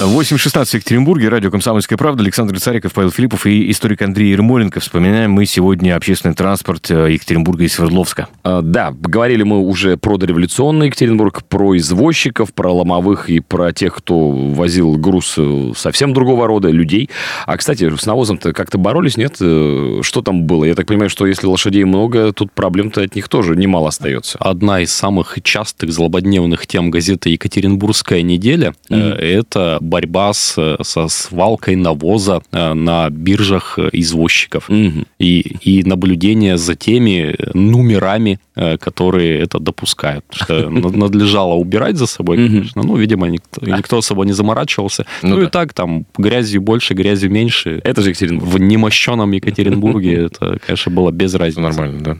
8.16 0.00 0.64
в 0.64 0.74
Екатеринбурге, 0.74 1.28
радио 1.28 1.50
«Комсомольская 1.50 1.98
правда», 1.98 2.22
Александр 2.22 2.60
Цариков, 2.60 2.92
Павел 2.92 3.10
Филиппов 3.10 3.46
и 3.46 3.68
историк 3.70 4.00
Андрей 4.02 4.30
Ермоленко. 4.30 4.78
Вспоминаем 4.78 5.32
мы 5.32 5.44
сегодня 5.44 5.96
общественный 5.96 6.36
транспорт 6.36 6.88
э, 6.90 7.12
Екатеринбурга 7.14 7.64
и 7.64 7.68
Свердловска. 7.68 8.28
А, 8.44 8.62
да, 8.62 8.92
говорили 8.92 9.42
мы 9.42 9.58
уже 9.58 9.96
про 9.96 10.16
дореволюционный 10.16 10.86
Екатеринбург, 10.86 11.42
про 11.48 11.76
извозчиков, 11.76 12.54
про 12.54 12.72
ломовых 12.72 13.28
и 13.28 13.40
про 13.40 13.72
тех, 13.72 13.96
кто 13.96 14.30
возил 14.30 14.96
груз 14.96 15.34
э, 15.36 15.72
совсем 15.76 16.14
другого 16.14 16.46
рода, 16.46 16.70
людей. 16.70 17.10
А, 17.46 17.56
кстати, 17.56 17.94
с 17.94 18.06
навозом-то 18.06 18.52
как-то 18.52 18.78
боролись, 18.78 19.16
нет? 19.16 19.36
Э, 19.40 19.98
что 20.02 20.22
там 20.22 20.44
было? 20.44 20.64
Я 20.64 20.76
так 20.76 20.86
понимаю, 20.86 21.10
что 21.10 21.26
если 21.26 21.46
лошадей 21.48 21.82
много, 21.82 22.32
тут 22.32 22.52
проблем-то 22.52 23.02
от 23.02 23.16
них 23.16 23.28
тоже 23.28 23.56
немало 23.56 23.88
остается. 23.88 24.38
Одна 24.38 24.80
из 24.80 24.92
самых 24.92 25.38
частых 25.42 25.92
злободневных 25.92 26.68
тем 26.68 26.92
газеты 26.92 27.30
«Екатеринбургская 27.30 28.22
неделя» 28.22 28.74
mm-hmm. 28.88 29.27
Это 29.28 29.78
борьба 29.80 30.32
с, 30.32 30.76
со 30.82 31.08
свалкой 31.08 31.76
навоза 31.76 32.42
э, 32.52 32.74
на 32.74 33.10
биржах 33.10 33.78
извозчиков. 33.92 34.68
Угу. 34.68 35.04
И, 35.18 35.56
и 35.62 35.84
наблюдение 35.84 36.56
за 36.56 36.74
теми 36.74 37.36
номерами, 37.54 38.40
э, 38.56 38.76
которые 38.78 39.40
это 39.40 39.58
допускают. 39.58 40.24
Что 40.30 40.70
надлежало 40.70 41.54
убирать 41.54 41.96
за 41.96 42.06
собой, 42.06 42.36
конечно. 42.36 42.82
Ну, 42.82 42.96
видимо, 42.96 43.28
никто, 43.28 43.64
никто 43.64 43.98
особо 43.98 44.24
не 44.24 44.32
заморачивался. 44.32 45.04
Ну, 45.22 45.36
ну 45.36 45.42
и 45.42 45.46
так, 45.46 45.72
там, 45.72 46.06
грязью 46.16 46.62
больше, 46.62 46.94
грязью 46.94 47.30
меньше. 47.30 47.80
Это 47.84 48.02
же 48.02 48.10
Екатеринбург. 48.10 48.52
В 48.52 48.58
немощенном 48.60 49.32
Екатеринбурге 49.32 50.14
это, 50.26 50.58
конечно, 50.64 50.92
было 50.92 51.10
без 51.10 51.34
разницы. 51.34 51.60
Нормально, 51.60 52.00
да. 52.00 52.18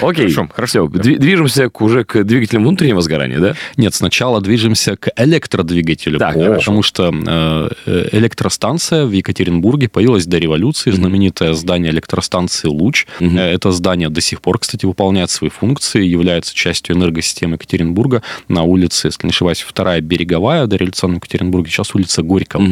Окей, 0.00 0.32
хорошо, 0.32 0.48
хорошо. 0.52 0.88
Да. 0.88 1.00
Движемся 1.00 1.68
к, 1.68 1.80
уже 1.80 2.04
к 2.04 2.24
двигателям 2.24 2.62
внутреннего 2.62 3.00
сгорания, 3.00 3.38
да? 3.38 3.54
Нет, 3.76 3.94
сначала 3.94 4.40
движемся 4.40 4.96
к 4.96 5.10
электродвигателю. 5.16 6.18
Так, 6.18 6.36
О, 6.36 6.54
потому 6.56 6.82
что 6.82 7.12
э, 7.12 8.08
электростанция 8.12 9.04
в 9.06 9.12
Екатеринбурге 9.12 9.88
появилась 9.88 10.26
до 10.26 10.38
революции, 10.38 10.90
mm-hmm. 10.90 10.96
знаменитое 10.96 11.54
здание 11.54 11.92
электростанции 11.92 12.68
«Луч». 12.68 13.06
Mm-hmm. 13.20 13.40
Это 13.40 13.70
здание 13.72 14.08
до 14.08 14.20
сих 14.20 14.40
пор, 14.40 14.58
кстати, 14.58 14.86
выполняет 14.86 15.30
свои 15.30 15.50
функции, 15.50 16.04
является 16.04 16.54
частью 16.54 16.96
энергосистемы 16.96 17.54
Екатеринбурга. 17.54 18.22
На 18.48 18.62
улице, 18.62 19.08
если 19.08 19.26
не 19.26 19.30
ошибаюсь, 19.30 19.60
вторая 19.60 20.00
береговая 20.00 20.66
до 20.66 20.76
революционного 20.76 21.18
Екатеринбурга, 21.18 21.68
сейчас 21.68 21.94
улица 21.94 22.22
Горького. 22.22 22.62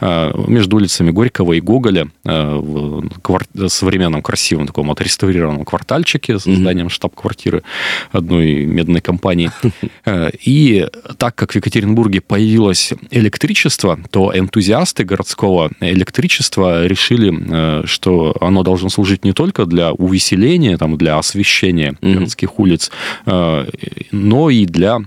Mm-hmm. 0.00 0.50
Между 0.50 0.76
улицами 0.76 1.10
Горького 1.10 1.54
и 1.54 1.60
Гоголя 1.60 2.08
в 2.24 3.08
современном 3.68 4.22
красивом 4.22 4.66
таком 4.66 4.90
отреставрированном 4.90 5.64
квартале 5.64 6.01
подвальчике 6.02 6.38
с 6.38 6.42
зданием 6.42 6.90
штаб-квартиры 6.90 7.62
одной 8.12 8.66
медной 8.66 9.00
компании. 9.00 9.50
Э, 10.04 10.30
и 10.44 10.88
так 11.16 11.34
как 11.34 11.52
в 11.52 11.56
Екатеринбурге 11.56 12.20
появилось 12.20 12.92
электричество, 13.10 13.98
то 14.10 14.32
энтузиасты 14.36 15.04
городского 15.04 15.70
электричества 15.80 16.86
решили, 16.86 17.32
э, 17.32 17.86
что 17.86 18.34
оно 18.40 18.62
должно 18.62 18.88
служить 18.88 19.24
не 19.24 19.32
только 19.32 19.64
для 19.64 19.92
увеселения, 19.92 20.76
там, 20.76 20.96
для 20.96 21.18
освещения 21.18 21.94
городских 22.00 22.58
улиц, 22.58 22.90
э, 23.26 23.66
но 24.10 24.50
и 24.50 24.66
для 24.66 25.02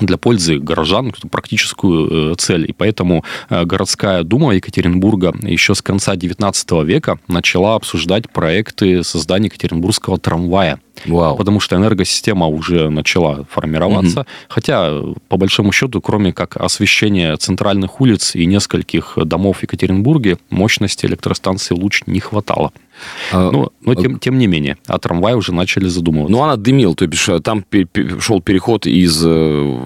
для 0.00 0.16
пользы 0.16 0.58
горожан 0.58 1.12
практическую 1.30 2.32
э, 2.32 2.34
цель. 2.36 2.68
И 2.68 2.72
поэтому 2.72 3.24
э, 3.48 3.64
городская 3.64 4.22
дума 4.22 4.54
Екатеринбурга 4.54 5.34
еще 5.42 5.74
с 5.74 5.82
конца 5.82 6.14
XIX 6.14 6.84
века 6.84 7.18
начала 7.28 7.74
обсуждать 7.76 8.30
проекты 8.30 9.02
создания 9.04 9.46
Екатеринбургского 9.46 10.18
трамвая. 10.18 10.80
Вау. 11.06 11.36
Потому 11.36 11.60
что 11.60 11.76
энергосистема 11.76 12.46
уже 12.46 12.88
начала 12.88 13.44
формироваться. 13.50 14.20
Угу. 14.20 14.28
Хотя, 14.48 15.02
по 15.28 15.36
большому 15.36 15.72
счету, 15.72 16.00
кроме 16.00 16.32
как 16.32 16.56
освещения 16.56 17.36
центральных 17.36 18.00
улиц 18.00 18.34
и 18.34 18.46
нескольких 18.46 19.18
домов 19.24 19.58
в 19.58 19.62
Екатеринбурге, 19.62 20.38
мощности 20.50 21.06
электростанции 21.06 21.74
«Луч» 21.74 22.02
не 22.06 22.20
хватало. 22.20 22.72
А, 23.32 23.50
но, 23.50 23.72
но 23.80 23.92
а 23.92 23.96
тем, 23.96 24.18
тем 24.18 24.38
не 24.38 24.46
менее, 24.46 24.76
о 24.86 24.98
трамвае 24.98 25.36
уже 25.36 25.52
начали 25.52 25.86
задумываться. 25.88 26.32
Ну, 26.32 26.42
она 26.42 26.56
дымил, 26.56 26.94
то 26.94 27.06
бишь 27.06 27.28
там 27.42 27.64
шел 28.20 28.40
переход 28.40 28.86
из 28.86 29.22
э, 29.24 29.78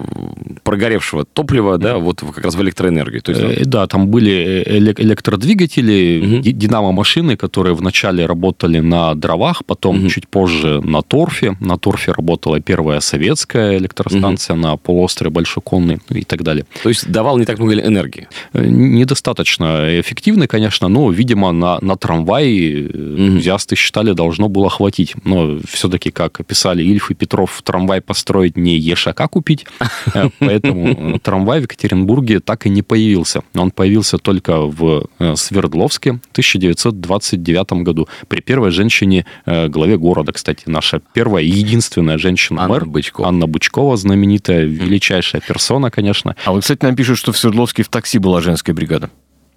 прогоревшего 0.63 1.25
топлива, 1.25 1.77
да, 1.77 1.97
вот 1.97 2.21
как 2.21 2.45
раз 2.45 2.55
в 2.55 2.61
электроэнергию. 2.61 3.21
То 3.21 3.31
есть, 3.31 3.63
да? 3.63 3.81
да, 3.81 3.87
там 3.87 4.07
были 4.07 4.63
э, 4.65 4.77
электродвигатели, 4.77 6.39
угу. 6.39 6.41
динамо-машины, 6.43 7.37
которые 7.37 7.75
вначале 7.75 8.25
работали 8.25 8.79
на 8.79 9.15
дровах, 9.15 9.65
потом 9.65 9.99
угу. 9.99 10.09
чуть 10.09 10.27
позже 10.27 10.81
на 10.81 11.01
торфе. 11.01 11.55
На 11.59 11.77
торфе 11.77 12.11
работала 12.11 12.59
первая 12.59 12.99
советская 12.99 13.77
электростанция 13.77 14.55
угу. 14.55 14.63
на 14.63 14.77
полуострове 14.77 15.31
Большоконный 15.31 15.99
и 16.09 16.23
так 16.23 16.43
далее. 16.43 16.65
То 16.83 16.89
есть 16.89 17.09
давал 17.11 17.37
не 17.37 17.45
так 17.45 17.59
много 17.59 17.73
энергии? 17.73 18.27
Э, 18.53 18.65
недостаточно 18.65 19.99
эффективный, 19.99 20.47
конечно, 20.47 20.87
но, 20.87 21.11
видимо, 21.11 21.51
на, 21.51 21.79
на 21.81 21.95
трамвай 21.95 22.85
угу. 22.85 22.98
Энтузиасты 22.99 23.75
считали, 23.75 24.13
должно 24.13 24.49
было 24.49 24.69
хватить. 24.69 25.15
Но 25.23 25.59
все-таки, 25.67 26.11
как 26.11 26.45
писали 26.45 26.83
Ильф 26.83 27.11
и 27.11 27.13
Петров, 27.13 27.61
трамвай 27.63 28.01
построить 28.01 28.57
не 28.57 28.77
ешака 28.77 29.27
купить, 29.27 29.65
э, 30.13 30.29
поэтому 30.39 31.19
трамвай 31.19 31.59
в 31.59 31.63
Екатеринбурге 31.63 32.39
так 32.39 32.65
и 32.65 32.69
не 32.69 32.81
появился. 32.81 33.41
Он 33.55 33.71
появился 33.71 34.17
только 34.17 34.61
в 34.61 35.07
Свердловске 35.35 36.13
в 36.13 36.31
1929 36.31 37.83
году 37.83 38.07
при 38.27 38.41
первой 38.41 38.71
женщине 38.71 39.25
главе 39.45 39.97
города, 39.97 40.31
кстати, 40.31 40.63
наша 40.65 41.01
первая 41.13 41.43
и 41.43 41.49
единственная 41.49 42.17
женщина-мэр. 42.17 42.83
Анна 42.83 42.91
Бычкова. 42.91 43.27
Анна 43.27 43.47
Бычкова, 43.47 43.97
знаменитая, 43.97 44.65
величайшая 44.65 45.41
персона, 45.41 45.91
конечно. 45.91 46.35
А 46.45 46.51
вот, 46.51 46.61
кстати, 46.61 46.83
нам 46.83 46.95
пишут, 46.95 47.17
что 47.17 47.31
в 47.31 47.37
Свердловске 47.37 47.83
в 47.83 47.89
такси 47.89 48.19
была 48.19 48.41
женская 48.41 48.73
бригада. 48.73 49.09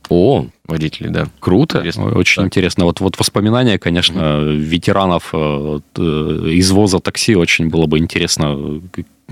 О, 0.09 0.47
водителей, 0.67 1.11
да. 1.11 1.29
Круто. 1.41 1.79
Интересно. 1.79 2.05
Очень 2.13 2.43
так. 2.43 2.47
интересно. 2.47 2.85
Вот, 2.85 3.01
вот 3.01 3.19
воспоминания, 3.19 3.79
конечно, 3.79 4.19
mm-hmm. 4.19 4.57
ветеранов 4.57 5.31
э, 5.33 5.81
извоза 5.97 7.01
такси 7.01 7.35
очень 7.35 7.69
было 7.69 7.87
бы 7.87 7.99
интересно 7.99 8.81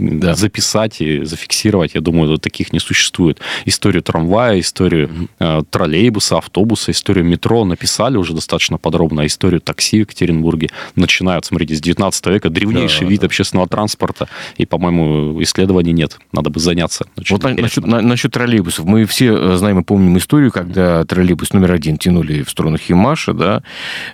да. 0.00 0.34
записать 0.34 1.00
и 1.00 1.24
зафиксировать. 1.24 1.94
Я 1.94 2.00
думаю, 2.00 2.38
таких 2.38 2.72
не 2.72 2.80
существует. 2.80 3.40
Историю 3.66 4.02
трамвая, 4.02 4.60
историю 4.60 5.08
mm-hmm. 5.08 5.60
э, 5.60 5.62
троллейбуса, 5.70 6.38
автобуса, 6.38 6.90
историю 6.90 7.24
метро 7.24 7.64
написали 7.64 8.16
уже 8.16 8.34
достаточно 8.34 8.78
подробно. 8.78 9.26
Историю 9.26 9.60
такси 9.60 9.98
в 9.98 10.00
Екатеринбурге 10.00 10.68
начинают, 10.94 11.44
смотрите, 11.44 11.74
с 11.74 11.80
19 11.80 12.26
века. 12.26 12.50
Древнейший 12.50 13.06
да, 13.06 13.10
вид 13.10 13.20
да. 13.20 13.26
общественного 13.26 13.68
транспорта. 13.68 14.28
И, 14.56 14.66
по-моему, 14.66 15.42
исследований 15.42 15.92
нет. 15.92 16.18
Надо 16.32 16.50
бы 16.50 16.60
заняться. 16.60 17.06
Очень 17.16 17.36
вот 17.36 17.56
насчет, 17.58 17.86
на, 17.86 18.00
насчет 18.00 18.32
троллейбусов. 18.32 18.84
Мы 18.84 19.04
все 19.04 19.34
э, 19.34 19.56
знаем 19.56 19.80
и 19.80 19.82
помним 19.82 20.16
историю, 20.18 20.50
когда 20.50 21.04
троллейбус 21.04 21.52
номер 21.52 21.72
один 21.72 21.98
тянули 21.98 22.42
в 22.42 22.50
сторону 22.50 22.78
Химаша, 22.78 23.34
да, 23.34 23.62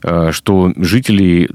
э, 0.02 0.30
что 0.32 0.72
жители 0.76 1.48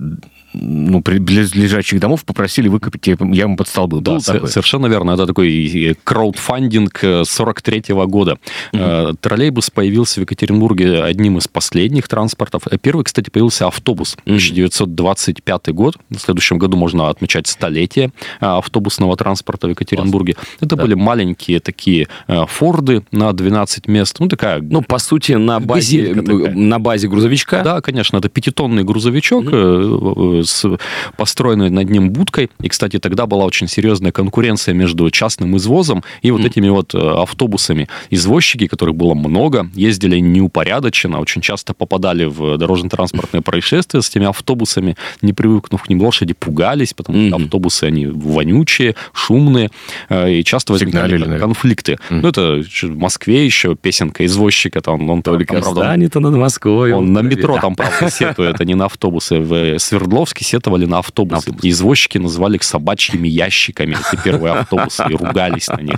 ну, 0.53 0.99
близлежащих 0.99 1.99
домов 1.99 2.25
попросили 2.25 2.67
выкопать 2.67 3.07
яму 3.07 3.55
под 3.55 3.67
столбы. 3.67 4.01
Да, 4.01 4.19
совершенно 4.19 4.87
верно. 4.87 5.11
Это 5.11 5.25
такой 5.25 5.97
краудфандинг 6.03 7.03
43-го 7.03 8.07
года. 8.07 8.37
Угу. 8.73 9.17
Троллейбус 9.21 9.69
появился 9.69 10.19
в 10.19 10.23
Екатеринбурге 10.23 11.03
одним 11.03 11.37
из 11.37 11.47
последних 11.47 12.07
транспортов. 12.07 12.63
Первый, 12.81 13.03
кстати, 13.03 13.29
появился 13.29 13.67
автобус. 13.67 14.17
1925 14.25 15.69
год. 15.69 15.97
В 16.09 16.19
следующем 16.19 16.57
году 16.57 16.77
можно 16.77 17.09
отмечать 17.09 17.47
столетие 17.47 18.11
э, 18.39 18.45
автобусного 18.45 19.15
транспорта 19.15 19.67
в 19.67 19.71
Екатеринбурге. 19.71 20.33
Класс. 20.33 20.47
Это 20.59 20.75
да. 20.75 20.83
были 20.83 20.95
маленькие 20.95 21.59
такие 21.59 22.07
Форды 22.27 23.03
на 23.11 23.31
12 23.31 23.87
мест. 23.87 24.17
Ну, 24.19 24.27
такая... 24.27 24.61
Ну, 24.61 24.81
по 24.81 24.99
сути, 24.99 25.33
на 25.33 25.59
базе, 25.59 26.13
на 26.13 26.79
базе 26.79 27.07
грузовичка. 27.07 27.61
Да, 27.63 27.81
конечно. 27.81 28.17
Это 28.17 28.29
пятитонный 28.29 28.83
грузовичок, 28.83 29.45
угу 29.45 30.40
с 30.43 30.77
построенной 31.17 31.69
над 31.69 31.89
ним 31.89 32.09
будкой. 32.11 32.49
И, 32.61 32.69
кстати, 32.69 32.99
тогда 32.99 33.25
была 33.25 33.45
очень 33.45 33.67
серьезная 33.67 34.11
конкуренция 34.11 34.73
между 34.73 35.09
частным 35.09 35.57
извозом 35.57 36.03
и 36.21 36.31
вот 36.31 36.45
этими 36.45 36.69
вот 36.69 36.93
э, 36.93 36.97
автобусами. 36.97 37.87
Извозчики, 38.09 38.67
которых 38.67 38.95
было 38.95 39.13
много, 39.13 39.69
ездили 39.73 40.19
неупорядоченно, 40.19 41.19
очень 41.19 41.41
часто 41.41 41.73
попадали 41.73 42.25
в 42.25 42.57
дорожно-транспортные 42.57 43.41
происшествия 43.41 44.01
с 44.01 44.09
этими 44.09 44.27
автобусами, 44.27 44.95
не 45.21 45.33
привыкнув 45.33 45.83
к 45.83 45.89
ним, 45.89 46.01
лошади 46.01 46.33
пугались, 46.33 46.93
потому 46.93 47.27
что 47.27 47.35
автобусы, 47.37 47.83
они 47.85 48.07
вонючие, 48.07 48.95
шумные, 49.13 49.69
э, 50.09 50.31
и 50.31 50.43
часто 50.43 50.73
возникали 50.73 51.17
Сигналили, 51.17 51.39
конфликты. 51.39 51.97
Ну, 52.09 52.27
это 52.27 52.63
в 52.81 52.97
Москве 52.97 53.45
еще 53.45 53.75
песенка 53.75 54.25
извозчика, 54.25 54.81
там, 54.81 55.09
он 55.09 55.21
только 55.21 55.53
там, 55.53 55.61
правда, 55.61 55.81
станет 55.81 56.15
над 56.15 56.35
Москвой. 56.35 56.93
Он 56.93 57.13
на 57.13 57.19
метро 57.19 57.57
там, 57.59 57.75
правда, 57.75 58.09
сетует, 58.09 58.59
а 58.59 58.65
не 58.65 58.75
на 58.75 58.85
автобусы. 58.85 59.39
В 59.39 59.79
Свердловске 59.79 60.30
Покровске 60.31 60.45
сетовали 60.45 60.85
на 60.85 60.99
автобусы. 60.99 61.39
Автобус. 61.39 61.61
Извозчики 61.63 62.17
называли 62.17 62.55
их 62.55 62.63
собачьими 62.63 63.27
ящиками, 63.27 63.95
эти 63.95 64.21
первые 64.23 64.53
автобусы, 64.53 65.03
и 65.09 65.15
ругались 65.15 65.67
на 65.67 65.81
них. 65.81 65.97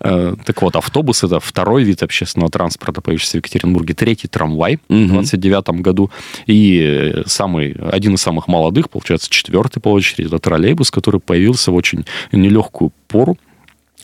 Э, 0.00 0.34
так 0.44 0.62
вот, 0.62 0.76
автобус— 0.76 1.22
это 1.24 1.40
второй 1.40 1.84
вид 1.84 2.02
общественного 2.02 2.50
транспорта, 2.50 3.00
появившийся 3.00 3.32
в 3.32 3.34
Екатеринбурге. 3.36 3.94
Третий— 3.94 4.28
трамвай 4.30 4.78
в 4.88 5.08
29 5.08 5.82
году. 5.82 6.10
И 6.46 7.22
самый, 7.26 7.72
один 7.72 8.14
из 8.14 8.22
самых 8.22 8.48
молодых, 8.48 8.88
получается, 8.88 9.28
четвертый 9.30 9.80
по 9.80 9.92
очереди, 9.92 10.26
это 10.26 10.38
троллейбус, 10.38 10.90
который 10.90 11.20
появился 11.20 11.70
в 11.70 11.74
очень 11.74 12.04
нелегкую 12.32 12.92
пору 13.08 13.36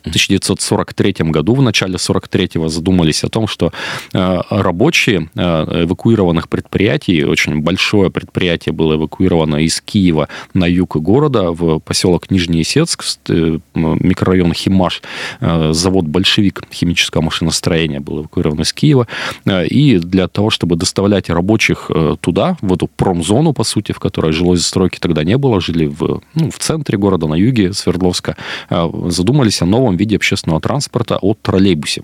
в 0.07 0.09
1943 0.09 1.31
году, 1.31 1.55
в 1.55 1.61
начале 1.61 1.95
43-го 1.95 2.67
задумались 2.69 3.23
о 3.23 3.29
том, 3.29 3.47
что 3.47 3.71
э, 4.13 4.41
рабочие 4.49 5.29
э, 5.35 5.83
эвакуированных 5.83 6.49
предприятий, 6.49 7.23
очень 7.25 7.61
большое 7.61 8.09
предприятие 8.09 8.73
было 8.73 8.95
эвакуировано 8.95 9.57
из 9.57 9.81
Киева 9.81 10.29
на 10.53 10.65
юг 10.65 10.97
города, 10.97 11.51
в 11.51 11.79
поселок 11.79 12.31
Нижний 12.31 12.61
Исецк, 12.61 13.03
э, 13.29 13.59
микрорайон 13.75 14.53
Химаш, 14.53 15.01
завод 15.41 16.05
«Большевик» 16.05 16.63
химического 16.71 17.21
машиностроения 17.21 17.99
был 17.99 18.21
эвакуирован 18.21 18.61
из 18.61 18.73
Киева. 18.73 19.07
И 19.45 19.97
для 19.97 20.27
того, 20.27 20.49
чтобы 20.49 20.75
доставлять 20.75 21.29
рабочих 21.29 21.91
туда, 22.21 22.57
в 22.61 22.73
эту 22.73 22.87
промзону, 22.87 23.53
по 23.53 23.63
сути, 23.63 23.91
в 23.91 23.99
которой 23.99 24.31
жилой 24.31 24.57
застройки 24.57 24.99
тогда 24.99 25.23
не 25.23 25.37
было, 25.37 25.59
жили 25.61 25.85
в, 25.85 26.21
ну, 26.33 26.51
в 26.51 26.57
центре 26.59 26.97
города, 26.97 27.27
на 27.27 27.35
юге 27.35 27.73
Свердловска, 27.73 28.35
задумались 28.69 29.61
о 29.61 29.65
новом 29.65 29.96
виде 29.97 30.15
общественного 30.15 30.61
транспорта 30.61 31.17
от 31.17 31.41
троллейбусе 31.41 32.03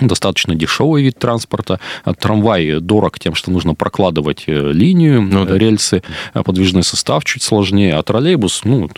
достаточно 0.00 0.54
дешевый 0.54 1.02
вид 1.02 1.18
транспорта. 1.18 1.80
Трамвай 2.18 2.80
дорог 2.80 3.18
тем, 3.18 3.34
что 3.34 3.50
нужно 3.50 3.74
прокладывать 3.74 4.44
э, 4.46 4.72
линию, 4.72 5.22
ну, 5.22 5.44
да. 5.44 5.56
рельсы, 5.58 6.02
подвижной 6.32 6.82
состав 6.82 7.24
чуть 7.24 7.42
сложнее, 7.42 7.96
а 7.96 8.02
троллейбус, 8.02 8.62
ну, 8.64 8.88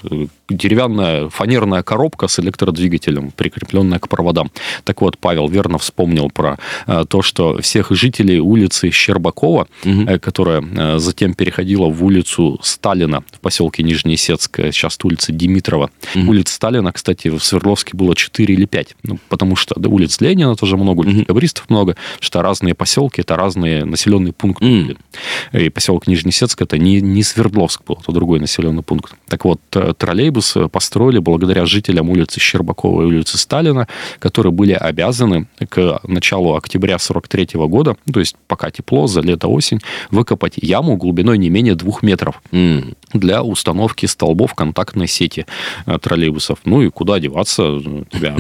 деревянная 0.49 1.29
фанерная 1.29 1.83
коробка 1.83 2.29
с 2.29 2.39
электродвигателем, 2.41 3.31
прикрепленная 3.31 3.99
к 3.99 4.09
проводам. 4.09 4.51
Так 4.85 5.01
вот, 5.01 5.19
Павел 5.19 5.49
верно 5.49 5.79
вспомнил 5.79 6.31
про 6.31 6.59
э, 6.87 7.05
то, 7.09 7.23
что 7.23 7.61
всех 7.61 7.91
жителей 7.91 8.41
улицы 8.41 8.91
Щербакова, 8.91 9.69
угу. 9.85 10.19
которая 10.21 10.63
э, 10.63 10.99
затем 10.99 11.35
переходила 11.35 11.89
в 11.89 12.05
улицу 12.05 12.59
Сталина 12.63 13.23
в 13.33 13.41
поселке 13.41 13.83
Нижнеесецк, 13.83 14.57
сейчас 14.57 14.99
улица 15.03 15.33
Димитрова. 15.33 15.91
Угу. 16.15 16.31
Улиц 16.31 16.51
Сталина, 16.51 16.93
кстати, 16.93 17.29
в 17.29 17.43
Свердловске 17.43 17.97
было 17.97 18.15
4 18.15 18.55
или 18.55 18.65
5, 18.65 18.97
ну, 19.03 19.19
потому 19.29 19.57
что 19.57 19.79
да, 19.79 19.89
улиц 19.89 20.21
Ленина 20.21 20.57
тоже 20.57 20.77
много, 20.77 20.88
угу. 20.93 21.11
декабристов 21.11 21.69
много, 21.69 21.97
что 22.21 22.43
разные 22.43 22.75
поселки, 22.75 23.21
это 23.23 23.37
разные 23.37 23.85
населенные 23.85 24.33
пункты. 24.33 24.65
Угу. 24.65 25.59
И 25.59 25.69
поселок 25.69 26.07
Нижнеесецк 26.07 26.61
это 26.61 26.79
не, 26.79 27.01
не 27.01 27.23
Свердловск 27.23 27.83
был, 27.85 27.99
это 28.01 28.13
другой 28.13 28.41
населенный 28.41 28.83
пункт. 28.83 29.15
Так 29.29 29.45
вот, 29.45 29.61
троллейбус 29.71 30.29
троллейбус 30.29 30.57
построили 30.73 31.19
благодаря 31.19 31.67
жителям 31.67 32.11
улицы 32.11 32.41
Щербакова 32.41 33.03
и 33.03 33.07
улицы 33.07 33.39
Сталина, 33.39 33.87
которые 34.19 34.53
были 34.53 34.73
обязаны 34.73 35.47
к 35.69 36.01
началу 36.05 36.55
октября 36.55 36.99
43 36.99 37.51
года, 37.55 37.97
то 38.13 38.21
есть 38.21 38.37
пока 38.47 38.71
тепло, 38.71 39.07
за 39.07 39.21
лето-осень, 39.21 39.81
выкопать 40.11 40.55
яму 40.57 40.97
глубиной 40.97 41.39
не 41.39 41.51
менее 41.51 41.75
двух 41.75 42.03
метров 42.03 42.43
mm. 42.53 42.97
для 43.13 43.43
установки 43.43 44.07
столбов 44.07 44.55
контактной 44.55 45.09
сети 45.09 45.47
э, 45.87 45.99
троллейбусов. 45.99 46.59
Ну 46.65 46.83
и 46.83 46.91
куда 46.91 47.19
деваться? 47.19 47.79
Тебя 48.11 48.37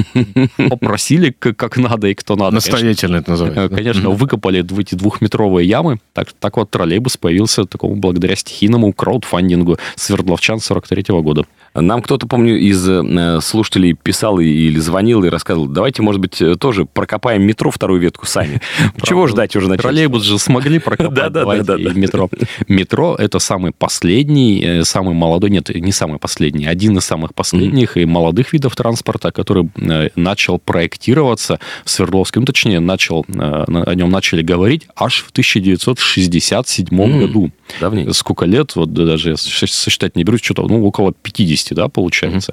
попросили 0.68 1.30
как 1.30 1.76
надо 1.76 2.08
и 2.08 2.14
кто 2.14 2.37
надо. 2.38 2.55
Настоятельно 2.55 3.16
это 3.16 3.33
называется. 3.33 3.68
Конечно, 3.74 4.11
выкопали 4.11 4.64
эти 4.79 4.94
двухметровые 4.94 5.68
ямы. 5.68 5.98
Так, 6.12 6.33
так 6.33 6.57
вот 6.57 6.70
троллейбус 6.70 7.16
появился 7.16 7.64
такому 7.64 7.96
благодаря 7.96 8.37
стихийному 8.37 8.92
краудфандингу 8.92 9.79
Свердловчан 9.96 10.61
43 10.61 11.05
года. 11.20 11.44
Нам 11.80 12.02
кто-то, 12.02 12.26
помню, 12.26 12.58
из 12.58 12.88
э, 12.88 13.40
слушателей 13.40 13.94
писал 13.94 14.38
или 14.38 14.78
звонил 14.78 15.24
и 15.24 15.28
рассказывал, 15.28 15.66
давайте, 15.66 16.02
может 16.02 16.20
быть, 16.20 16.40
э, 16.40 16.56
тоже 16.56 16.86
прокопаем 16.86 17.42
метро 17.42 17.70
вторую 17.70 18.00
ветку 18.00 18.26
сами. 18.26 18.60
Чего 19.02 19.26
ждать 19.26 19.54
уже 19.56 19.68
начать? 19.68 19.82
Троллейбус 19.82 20.22
же 20.22 20.38
смогли 20.38 20.78
прокопать, 20.78 21.32
давайте 21.32 21.78
метро. 21.94 22.28
Метро— 22.68 23.16
это 23.18 23.38
самый 23.38 23.72
последний, 23.72 24.62
э, 24.62 24.84
самый 24.84 25.14
молодой, 25.14 25.50
нет, 25.50 25.68
не 25.74 25.92
самый 25.92 26.18
последний, 26.18 26.66
один 26.66 26.98
из 26.98 27.04
самых 27.04 27.34
последних 27.34 27.96
и 27.96 28.04
молодых 28.04 28.52
видов 28.52 28.76
транспорта, 28.76 29.30
который 29.30 29.68
начал 30.16 30.58
проектироваться 30.58 31.58
в 31.84 31.90
Свердловске, 31.90 32.40
ну, 32.40 32.46
точнее, 32.46 32.80
начал, 32.80 33.24
о 33.28 33.94
нем 33.94 34.10
начали 34.10 34.42
говорить 34.42 34.86
аж 34.96 35.24
в 35.24 35.30
1967 35.30 37.18
году. 37.18 37.50
Давненько. 37.80 38.12
Сколько 38.12 38.46
лет, 38.46 38.76
вот 38.76 38.92
даже 38.92 39.36
сосчитать 39.36 40.16
не 40.16 40.24
берусь, 40.24 40.40
что-то, 40.42 40.66
ну, 40.66 40.84
около 40.84 41.12
50, 41.12 41.67
да, 41.74 41.88
получается. 41.88 42.52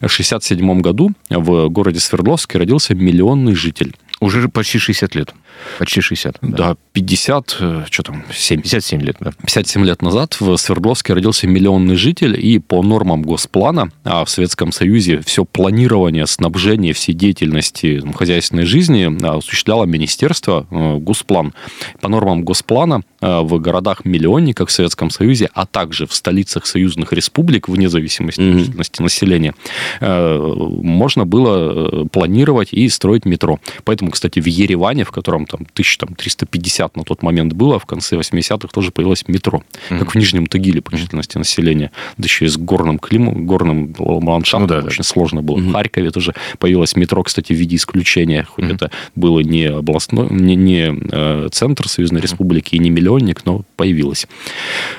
Mm-hmm. 0.00 0.08
В 0.08 0.12
67 0.12 0.80
году 0.80 1.12
в 1.30 1.68
городе 1.68 2.00
Свердловске 2.00 2.58
родился 2.58 2.94
миллионный 2.94 3.54
житель. 3.54 3.94
Уже 4.20 4.48
почти 4.48 4.78
60 4.78 5.14
лет. 5.14 5.34
Почти 5.78 6.00
60. 6.00 6.38
Да, 6.42 6.56
да 6.56 6.76
50, 6.92 7.56
э, 7.60 7.84
что 7.90 8.02
там, 8.02 8.24
7. 8.32 8.62
57 8.62 9.02
лет, 9.02 9.16
да. 9.20 9.32
57 9.40 9.84
лет 9.84 10.02
назад 10.02 10.36
в 10.40 10.56
Свердловске 10.56 11.12
родился 11.12 11.46
миллионный 11.46 11.96
житель, 11.96 12.38
и 12.40 12.58
по 12.58 12.82
нормам 12.82 13.22
госплана, 13.22 13.90
а 14.04 14.24
в 14.24 14.30
Советском 14.30 14.72
Союзе 14.72 15.20
все 15.24 15.44
планирование, 15.44 16.26
снабжение 16.26 16.92
всей 16.92 17.12
деятельности 17.12 18.02
хозяйственной 18.14 18.64
жизни 18.64 19.10
а, 19.24 19.38
осуществляло 19.38 19.84
Министерство 19.84 20.66
э, 20.70 20.98
Госплан. 20.98 21.52
По 22.00 22.08
нормам 22.08 22.44
госплана 22.44 23.02
э, 23.20 23.40
в 23.40 23.58
городах-миллионниках 23.58 24.68
в 24.68 24.72
Советском 24.72 25.10
Союзе, 25.10 25.50
а 25.52 25.66
также 25.66 26.06
в 26.06 26.14
столицах 26.14 26.66
союзных 26.66 27.12
республик, 27.12 27.68
вне 27.68 27.88
зависимости 27.88 28.40
от 28.40 28.58
численности 28.58 29.02
населения, 29.02 29.54
можно 30.00 31.24
было 31.24 32.06
планировать 32.06 32.72
и 32.72 32.88
строить 32.88 33.24
метро. 33.24 33.58
Поэтому, 33.84 34.10
кстати, 34.10 34.40
в 34.40 34.46
Ереване, 34.46 35.04
в 35.04 35.10
котором 35.10 35.43
там 35.46 35.60
1350 35.62 36.96
на 36.96 37.04
тот 37.04 37.22
момент 37.22 37.52
было, 37.52 37.78
в 37.78 37.86
конце 37.86 38.16
80-х 38.16 38.68
тоже 38.68 38.90
появилось 38.90 39.26
метро. 39.28 39.62
Mm-hmm. 39.88 39.98
Как 39.98 40.14
в 40.14 40.14
Нижнем 40.16 40.46
Тагиле 40.46 40.80
по 40.80 40.96
численности 40.96 41.38
населения. 41.38 41.90
Да 42.16 42.24
еще 42.24 42.46
и 42.46 42.48
с 42.48 42.56
горным 42.56 42.98
климом, 42.98 43.46
горным 43.46 43.94
ландшафтом. 43.98 44.62
Ну, 44.62 44.82
да, 44.82 44.86
очень 44.86 44.98
да. 44.98 45.04
сложно 45.04 45.42
было. 45.42 45.58
Mm-hmm. 45.58 45.70
В 45.70 45.72
Харькове 45.72 46.10
тоже 46.10 46.34
появилось 46.58 46.96
метро, 46.96 47.22
кстати, 47.22 47.52
в 47.52 47.56
виде 47.56 47.76
исключения. 47.76 48.44
Хоть 48.44 48.64
mm-hmm. 48.64 48.74
это 48.74 48.90
было 49.14 49.40
не 49.40 49.64
областной, 49.64 50.28
не, 50.30 50.56
не 50.56 50.94
э, 51.10 51.48
центр 51.52 51.88
Союзной 51.88 52.20
mm-hmm. 52.20 52.22
Республики 52.22 52.74
и 52.74 52.78
не 52.78 52.90
миллионник, 52.90 53.44
но 53.44 53.62
появилось. 53.76 54.26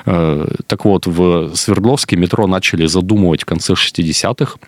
Э, 0.04 0.46
так 0.66 0.84
вот, 0.84 1.06
в 1.06 1.54
Свердловске 1.54 2.16
метро 2.16 2.46
начали 2.46 2.86
задумывать 2.86 3.42
в 3.42 3.44
конце 3.46 3.74
60-х 3.74 4.58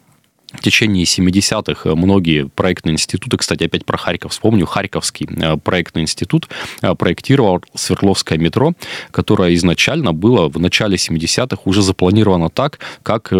в 0.52 0.62
течение 0.62 1.04
70-х 1.04 1.94
многие 1.94 2.48
проектные 2.48 2.94
институты, 2.94 3.36
кстати, 3.36 3.64
опять 3.64 3.84
про 3.84 3.98
Харьков 3.98 4.32
вспомню, 4.32 4.66
Харьковский 4.66 5.28
э, 5.36 5.56
проектный 5.58 6.02
институт 6.02 6.48
э, 6.80 6.94
проектировал 6.94 7.62
Свердловское 7.74 8.38
метро, 8.38 8.72
которое 9.10 9.54
изначально 9.54 10.12
было 10.14 10.48
в 10.48 10.58
начале 10.58 10.96
70-х 10.96 11.62
уже 11.64 11.82
запланировано 11.82 12.48
так, 12.48 12.78
как 13.02 13.28
э, 13.30 13.36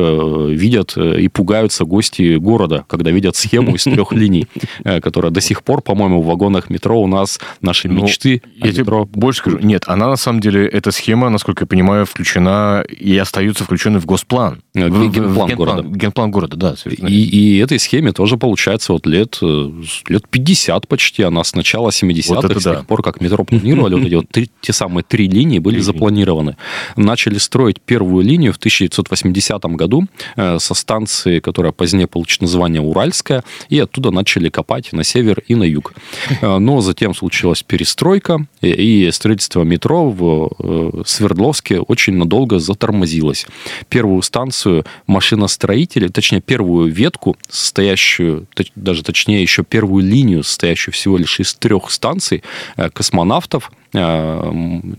видят 0.51 0.97
и 0.97 1.29
пугаются 1.29 1.85
гости 1.85 2.37
города, 2.37 2.85
когда 2.89 3.11
видят 3.11 3.37
схему 3.37 3.75
из 3.75 3.85
трех 3.85 4.13
линий, 4.19 4.47
которая 4.85 5.31
до 5.31 5.41
сих 5.41 5.63
пор, 5.63 5.81
по-моему, 5.81 6.23
в 6.23 6.27
вагонах 6.27 6.69
метро 6.69 7.01
у 7.01 7.07
нас 7.07 7.41
наши 7.63 7.89
ну, 7.89 8.03
мечты. 8.03 8.43
Я 8.57 8.73
тебе 8.73 8.85
больше 9.05 9.41
скажу. 9.41 9.59
Нет, 9.61 9.85
она 9.87 10.09
на 10.09 10.17
самом 10.17 10.41
деле, 10.41 10.67
эта 10.67 10.91
схема, 10.91 11.31
насколько 11.31 11.65
я 11.65 11.67
понимаю, 11.67 12.05
включена 12.05 12.85
и 12.89 13.17
остается 13.17 13.65
включенной 13.65 14.01
в 14.01 14.07
госплан. 14.07 14.63
Генплан 14.75 15.55
города. 15.55 15.83
Генплан 15.83 16.31
города, 16.31 16.57
да, 16.57 16.75
и, 17.07 17.57
и 17.57 17.59
этой 17.59 17.79
схеме 17.79 18.13
тоже 18.13 18.37
получается 18.37 18.93
вот 18.93 19.07
лет, 19.07 19.39
э, 19.43 19.71
лет 20.09 20.29
50 20.29 20.89
почти. 20.89 21.23
Она 21.23 21.45
с 21.45 21.55
начала 21.55 21.91
70-х, 21.91 22.35
вот 22.35 22.61
с 22.61 22.65
тех 22.65 22.75
да. 22.75 22.83
пор, 22.83 23.03
как 23.03 23.21
метро 23.21 23.45
планировали, 23.45 23.95
вот 23.95 24.07
эти 24.07 24.15
вот 24.15 24.29
три, 24.29 24.51
те 24.61 24.73
самые 24.73 25.05
три 25.05 25.29
линии 25.29 25.59
были 25.59 25.81
запланированы. 25.81 26.57
Начали 26.97 27.39
строить 27.39 27.81
первую 27.81 28.25
линию 28.25 28.53
в 28.53 28.57
1980 28.57 29.63
году 29.65 30.07
э, 30.37 30.59
со 30.59 30.75
станции, 30.75 31.41
которая 31.41 31.73
позднее 31.73 32.07
получит 32.07 32.43
название 32.43 32.83
Уральская, 32.83 33.45
и 33.69 33.79
оттуда 33.79 34.11
начали 34.11 34.49
копать 34.49 34.93
на 34.93 35.05
север 35.05 35.43
и 35.47 35.55
на 35.55 35.65
юг. 35.65 35.95
Э, 36.41 36.59
но 36.59 36.81
затем 36.81 37.15
случилась 37.15 37.63
перестройка, 37.63 38.47
и 38.63 39.09
строительство 39.13 39.63
метро 39.63 40.11
в 40.11 41.05
Свердловске 41.07 41.81
очень 41.81 42.15
надолго 42.15 42.59
затормозилось. 42.59 43.47
Первую 43.89 44.23
станцию 44.23 44.85
машиностроители, 45.07 46.09
точнее, 46.09 46.41
первую 46.41 46.88
ветку, 46.91 47.37
состоящую, 47.49 48.47
даже 48.75 49.03
точнее 49.03 49.43
еще 49.43 49.65
первую 49.65 50.05
линию, 50.05 50.43
состоящую 50.43 50.93
всего 50.93 51.17
лишь 51.17 51.41
из 51.41 51.55
трех 51.55 51.91
станций 51.91 52.43
э, 52.77 52.91
космонавтов, 52.91 53.71
э, 53.93 54.53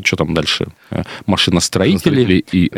что 0.04 0.16
там 0.16 0.34
дальше, 0.34 0.68
э, 0.92 1.04
машиностроителей 1.26 2.46
и 2.52 2.72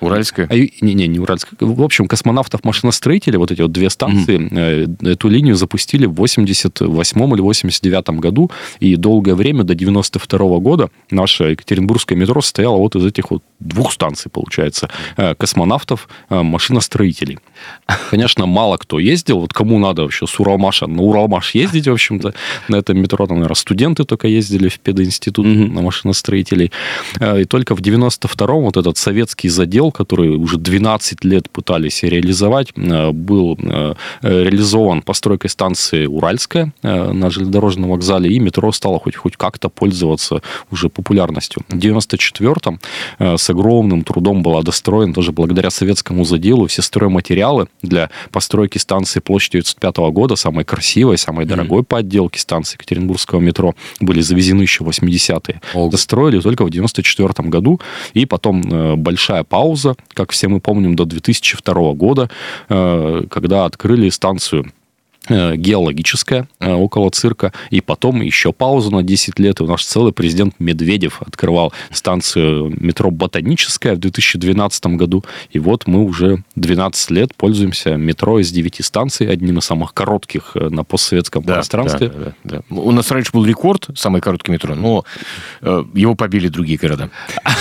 Уральская? 0.00 0.46
А, 0.50 0.54
не, 0.54 0.94
не, 0.94 1.06
не 1.06 1.18
Уральская. 1.18 1.56
В 1.60 1.82
общем, 1.82 2.06
космонавтов-машиностроителей, 2.06 3.38
вот 3.38 3.50
эти 3.50 3.62
вот 3.62 3.72
две 3.72 3.90
станции, 3.90 4.38
mm-hmm. 4.38 5.12
эту 5.12 5.28
линию 5.28 5.56
запустили 5.56 6.06
в 6.06 6.14
88 6.14 7.34
или 7.34 7.40
89 7.40 8.10
году, 8.20 8.50
и 8.80 8.96
долгое 8.96 9.34
время, 9.34 9.64
до 9.64 9.74
92 9.74 10.58
года, 10.58 10.90
наше 11.10 11.44
Екатеринбургское 11.44 12.16
метро 12.16 12.40
состояло 12.40 12.76
вот 12.76 12.96
из 12.96 13.04
этих 13.04 13.30
вот 13.30 13.42
двух 13.60 13.92
станций, 13.92 14.30
получается, 14.30 14.88
э, 15.16 15.34
космонавтов-машиностроителей. 15.34 17.38
Конечно, 18.10 18.46
мало 18.46 18.76
кто 18.76 18.98
ездил, 18.98 19.40
вот 19.40 19.52
кому 19.52 19.78
надо 19.78 20.02
вообще 20.02 20.26
с 20.26 20.40
Уралмаша 20.40 20.86
на 20.86 21.02
Уралмаш 21.02 21.54
ездить, 21.54 21.88
в 21.88 21.92
общем-то, 21.92 22.34
на 22.68 22.76
этом 22.76 22.98
метро, 22.98 23.26
там, 23.26 23.38
наверное, 23.38 23.54
студенты 23.54 24.04
только 24.04 24.28
ездили 24.28 24.68
в 24.68 24.78
пединститут 24.80 25.46
mm-hmm. 25.46 25.72
на 25.72 25.82
машиностроителей. 25.82 26.72
И 27.20 27.44
только 27.44 27.74
в 27.74 27.80
92-м 27.80 28.62
вот 28.62 28.76
этот 28.76 28.96
советский 28.96 29.48
задел, 29.48 29.83
который 29.90 30.36
уже 30.36 30.58
12 30.58 31.24
лет 31.24 31.50
пытались 31.50 32.02
реализовать, 32.02 32.72
э, 32.76 33.10
был 33.10 33.58
э, 33.60 33.94
реализован 34.22 35.02
постройкой 35.02 35.50
станции 35.50 36.06
Уральская 36.06 36.72
э, 36.82 37.12
на 37.12 37.30
железнодорожном 37.30 37.90
вокзале, 37.90 38.30
и 38.30 38.38
метро 38.38 38.72
стало 38.72 38.98
хоть, 38.98 39.16
хоть 39.16 39.36
как-то 39.36 39.68
пользоваться 39.68 40.42
уже 40.70 40.88
популярностью. 40.88 41.62
В 41.68 41.76
94-м 41.76 42.80
с 43.18 43.50
огромным 43.50 44.04
трудом 44.04 44.42
была 44.42 44.62
достроена, 44.62 45.14
тоже 45.14 45.32
благодаря 45.32 45.70
советскому 45.70 46.24
заделу, 46.24 46.66
все 46.66 46.82
стройматериалы 46.82 47.68
для 47.82 48.10
постройки 48.30 48.78
станции 48.78 49.20
площадью 49.20 49.62
95 49.62 49.96
года, 50.12 50.36
самой 50.36 50.64
красивой, 50.64 51.18
самой 51.18 51.46
дорогой 51.46 51.82
mm-hmm. 51.82 51.86
по 51.86 51.98
отделке 51.98 52.40
станции 52.40 52.74
Екатеринбургского 52.76 53.40
метро, 53.40 53.74
были 54.00 54.20
завезены 54.20 54.62
еще 54.62 54.84
в 54.84 54.88
80-е. 54.88 55.60
Oh. 55.74 55.90
Достроили 55.90 56.40
только 56.40 56.64
в 56.64 56.70
94 56.70 57.48
году, 57.48 57.80
и 58.14 58.26
потом 58.26 58.62
большая 59.02 59.44
пауза, 59.44 59.73
пауза, 59.74 59.96
как 60.14 60.30
все 60.32 60.48
мы 60.48 60.60
помним, 60.60 60.94
до 60.96 61.04
2002 61.04 61.94
года, 61.94 62.28
э, 62.68 63.22
когда 63.30 63.64
открыли 63.64 64.08
станцию 64.10 64.72
геологическая 65.28 66.48
э, 66.60 66.72
около 66.72 67.10
цирка, 67.10 67.52
и 67.70 67.80
потом 67.80 68.20
еще 68.20 68.52
паузу 68.52 68.90
на 68.90 69.02
10 69.02 69.38
лет, 69.38 69.60
и 69.60 69.64
наш 69.64 69.84
целый 69.84 70.12
президент 70.12 70.54
Медведев 70.58 71.22
открывал 71.22 71.72
станцию 71.90 72.74
метро 72.78 73.10
Ботаническая 73.10 73.94
в 73.94 73.98
2012 73.98 74.86
году, 74.86 75.24
и 75.50 75.58
вот 75.58 75.86
мы 75.86 76.04
уже 76.04 76.42
12 76.56 77.10
лет 77.10 77.34
пользуемся 77.34 77.96
метро 77.96 78.38
из 78.38 78.50
9 78.50 78.84
станций, 78.84 79.28
одним 79.28 79.58
из 79.58 79.64
самых 79.64 79.94
коротких 79.94 80.52
э, 80.54 80.68
на 80.68 80.84
постсоветском 80.84 81.42
да, 81.44 81.54
пространстве. 81.54 82.08
Да, 82.08 82.34
да, 82.44 82.62
да. 82.68 82.76
У 82.76 82.90
нас 82.90 83.10
раньше 83.10 83.32
был 83.32 83.46
рекорд, 83.46 83.88
самый 83.96 84.20
короткий 84.20 84.52
метро, 84.52 84.74
но 84.74 85.04
его 85.62 86.14
побили 86.14 86.48
другие 86.48 86.78
города. 86.78 87.10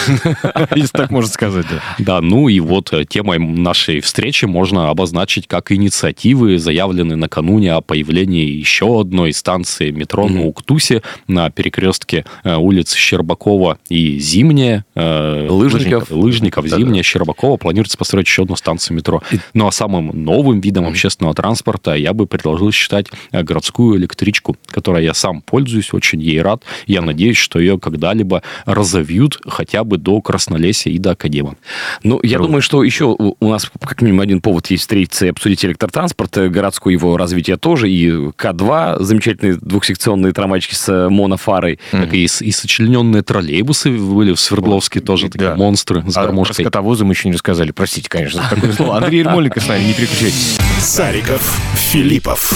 Если 0.75 0.91
так 0.91 1.11
можно 1.11 1.31
сказать, 1.31 1.65
да. 1.69 1.81
Да, 1.99 2.21
ну 2.21 2.49
и 2.49 2.59
вот 2.59 2.91
темой 3.07 3.39
нашей 3.39 4.01
встречи 4.01 4.45
можно 4.45 4.89
обозначить 4.89 5.47
как 5.47 5.71
инициативы, 5.71 6.57
заявленные 6.57 7.15
накануне 7.15 7.52
накануне 7.53 7.73
о 7.73 7.81
появлении 7.81 8.45
еще 8.45 9.01
одной 9.01 9.33
станции 9.33 9.91
метро 9.91 10.25
mm-hmm. 10.25 10.33
на 10.33 10.45
Уктусе 10.45 11.01
на 11.27 11.49
перекрестке 11.49 12.25
э, 12.43 12.55
улиц 12.55 12.93
Щербакова 12.93 13.77
и 13.89 14.19
Зимняя. 14.19 14.85
Э, 14.95 15.47
Лыжников. 15.49 16.11
Лыжников, 16.11 16.67
да, 16.67 16.77
Зимняя, 16.77 17.03
да. 17.03 17.03
Щербакова. 17.03 17.57
Планируется 17.57 17.97
построить 17.97 18.27
еще 18.27 18.43
одну 18.43 18.55
станцию 18.55 18.97
метро. 18.97 19.21
Ну, 19.53 19.67
а 19.67 19.71
самым 19.71 20.23
новым 20.23 20.61
видом 20.61 20.85
mm-hmm. 20.85 20.89
общественного 20.89 21.35
транспорта 21.35 21.93
я 21.93 22.13
бы 22.13 22.25
предложил 22.25 22.71
считать 22.71 23.07
э, 23.31 23.43
городскую 23.43 23.97
электричку, 23.97 24.55
которой 24.67 25.03
я 25.03 25.13
сам 25.13 25.41
пользуюсь, 25.41 25.93
очень 25.93 26.21
ей 26.21 26.41
рад. 26.41 26.63
Я 26.87 27.01
надеюсь, 27.01 27.37
что 27.37 27.59
ее 27.59 27.77
когда-либо 27.79 28.41
разовьют 28.65 29.39
хотя 29.45 29.83
бы 29.83 29.97
до 29.97 30.21
Краснолесия 30.21 30.91
и 30.91 30.97
до 30.97 31.11
Академа. 31.11 31.55
Ну, 32.03 32.19
я 32.23 32.37
Круто. 32.37 32.47
думаю, 32.47 32.61
что 32.61 32.83
еще 32.83 33.15
у 33.17 33.47
нас 33.47 33.69
как 33.79 34.01
минимум 34.01 34.21
один 34.21 34.41
повод 34.41 34.67
есть 34.67 34.81
встретиться 34.81 35.25
и 35.25 35.29
обсудить 35.29 35.63
электротранспорт, 35.65 36.37
городскую 36.49 36.93
его 36.93 37.17
развитие 37.17 37.42
развития 37.43 37.57
тоже, 37.57 37.89
и 37.89 38.09
К2, 38.09 39.03
замечательные 39.03 39.57
двухсекционные 39.59 40.33
трамвайчики 40.33 40.75
с 40.75 41.09
монофарой. 41.09 41.79
Mm-hmm. 41.91 42.03
Так 42.03 42.13
и, 42.13 42.23
и 42.23 42.51
сочлененные 42.51 43.21
троллейбусы 43.21 43.91
были 43.91 44.33
в 44.33 44.39
Свердловске 44.39 44.99
вот, 44.99 45.05
тоже, 45.05 45.29
такие 45.29 45.49
да. 45.49 45.55
монстры 45.55 46.03
с 46.07 46.15
гармошкой. 46.15 46.63
А 46.63 46.67
скотовозы 46.67 47.05
мы 47.05 47.13
еще 47.13 47.27
не 47.27 47.33
рассказали, 47.33 47.71
простите, 47.71 48.09
конечно, 48.09 48.43
такое 48.49 48.71
слово. 48.71 48.97
Андрей 48.97 49.19
Ермоленко 49.19 49.59
с 49.59 49.67
нами, 49.67 49.83
не 49.83 49.93
переключайтесь. 49.93 50.57
Сариков, 50.79 51.59
Филиппов. 51.75 52.53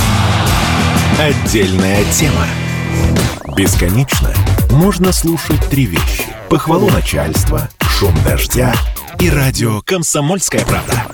Отдельная 1.19 2.04
тема. 2.13 2.45
Бесконечно 3.56 4.34
можно 4.71 5.12
слушать 5.12 5.60
три 5.69 5.86
вещи. 5.86 6.23
Похвалу 6.50 6.89
начальства, 6.89 7.69
шум 7.98 8.14
дождя 8.24 8.76
и 9.20 9.28
радио 9.28 9.82
«Комсомольская 9.82 10.64
правда». 10.66 11.08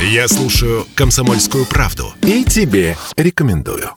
Я 0.00 0.26
слушаю 0.26 0.86
«Комсомольскую 0.94 1.66
правду» 1.66 2.14
и 2.22 2.44
тебе 2.44 2.96
рекомендую. 3.18 3.90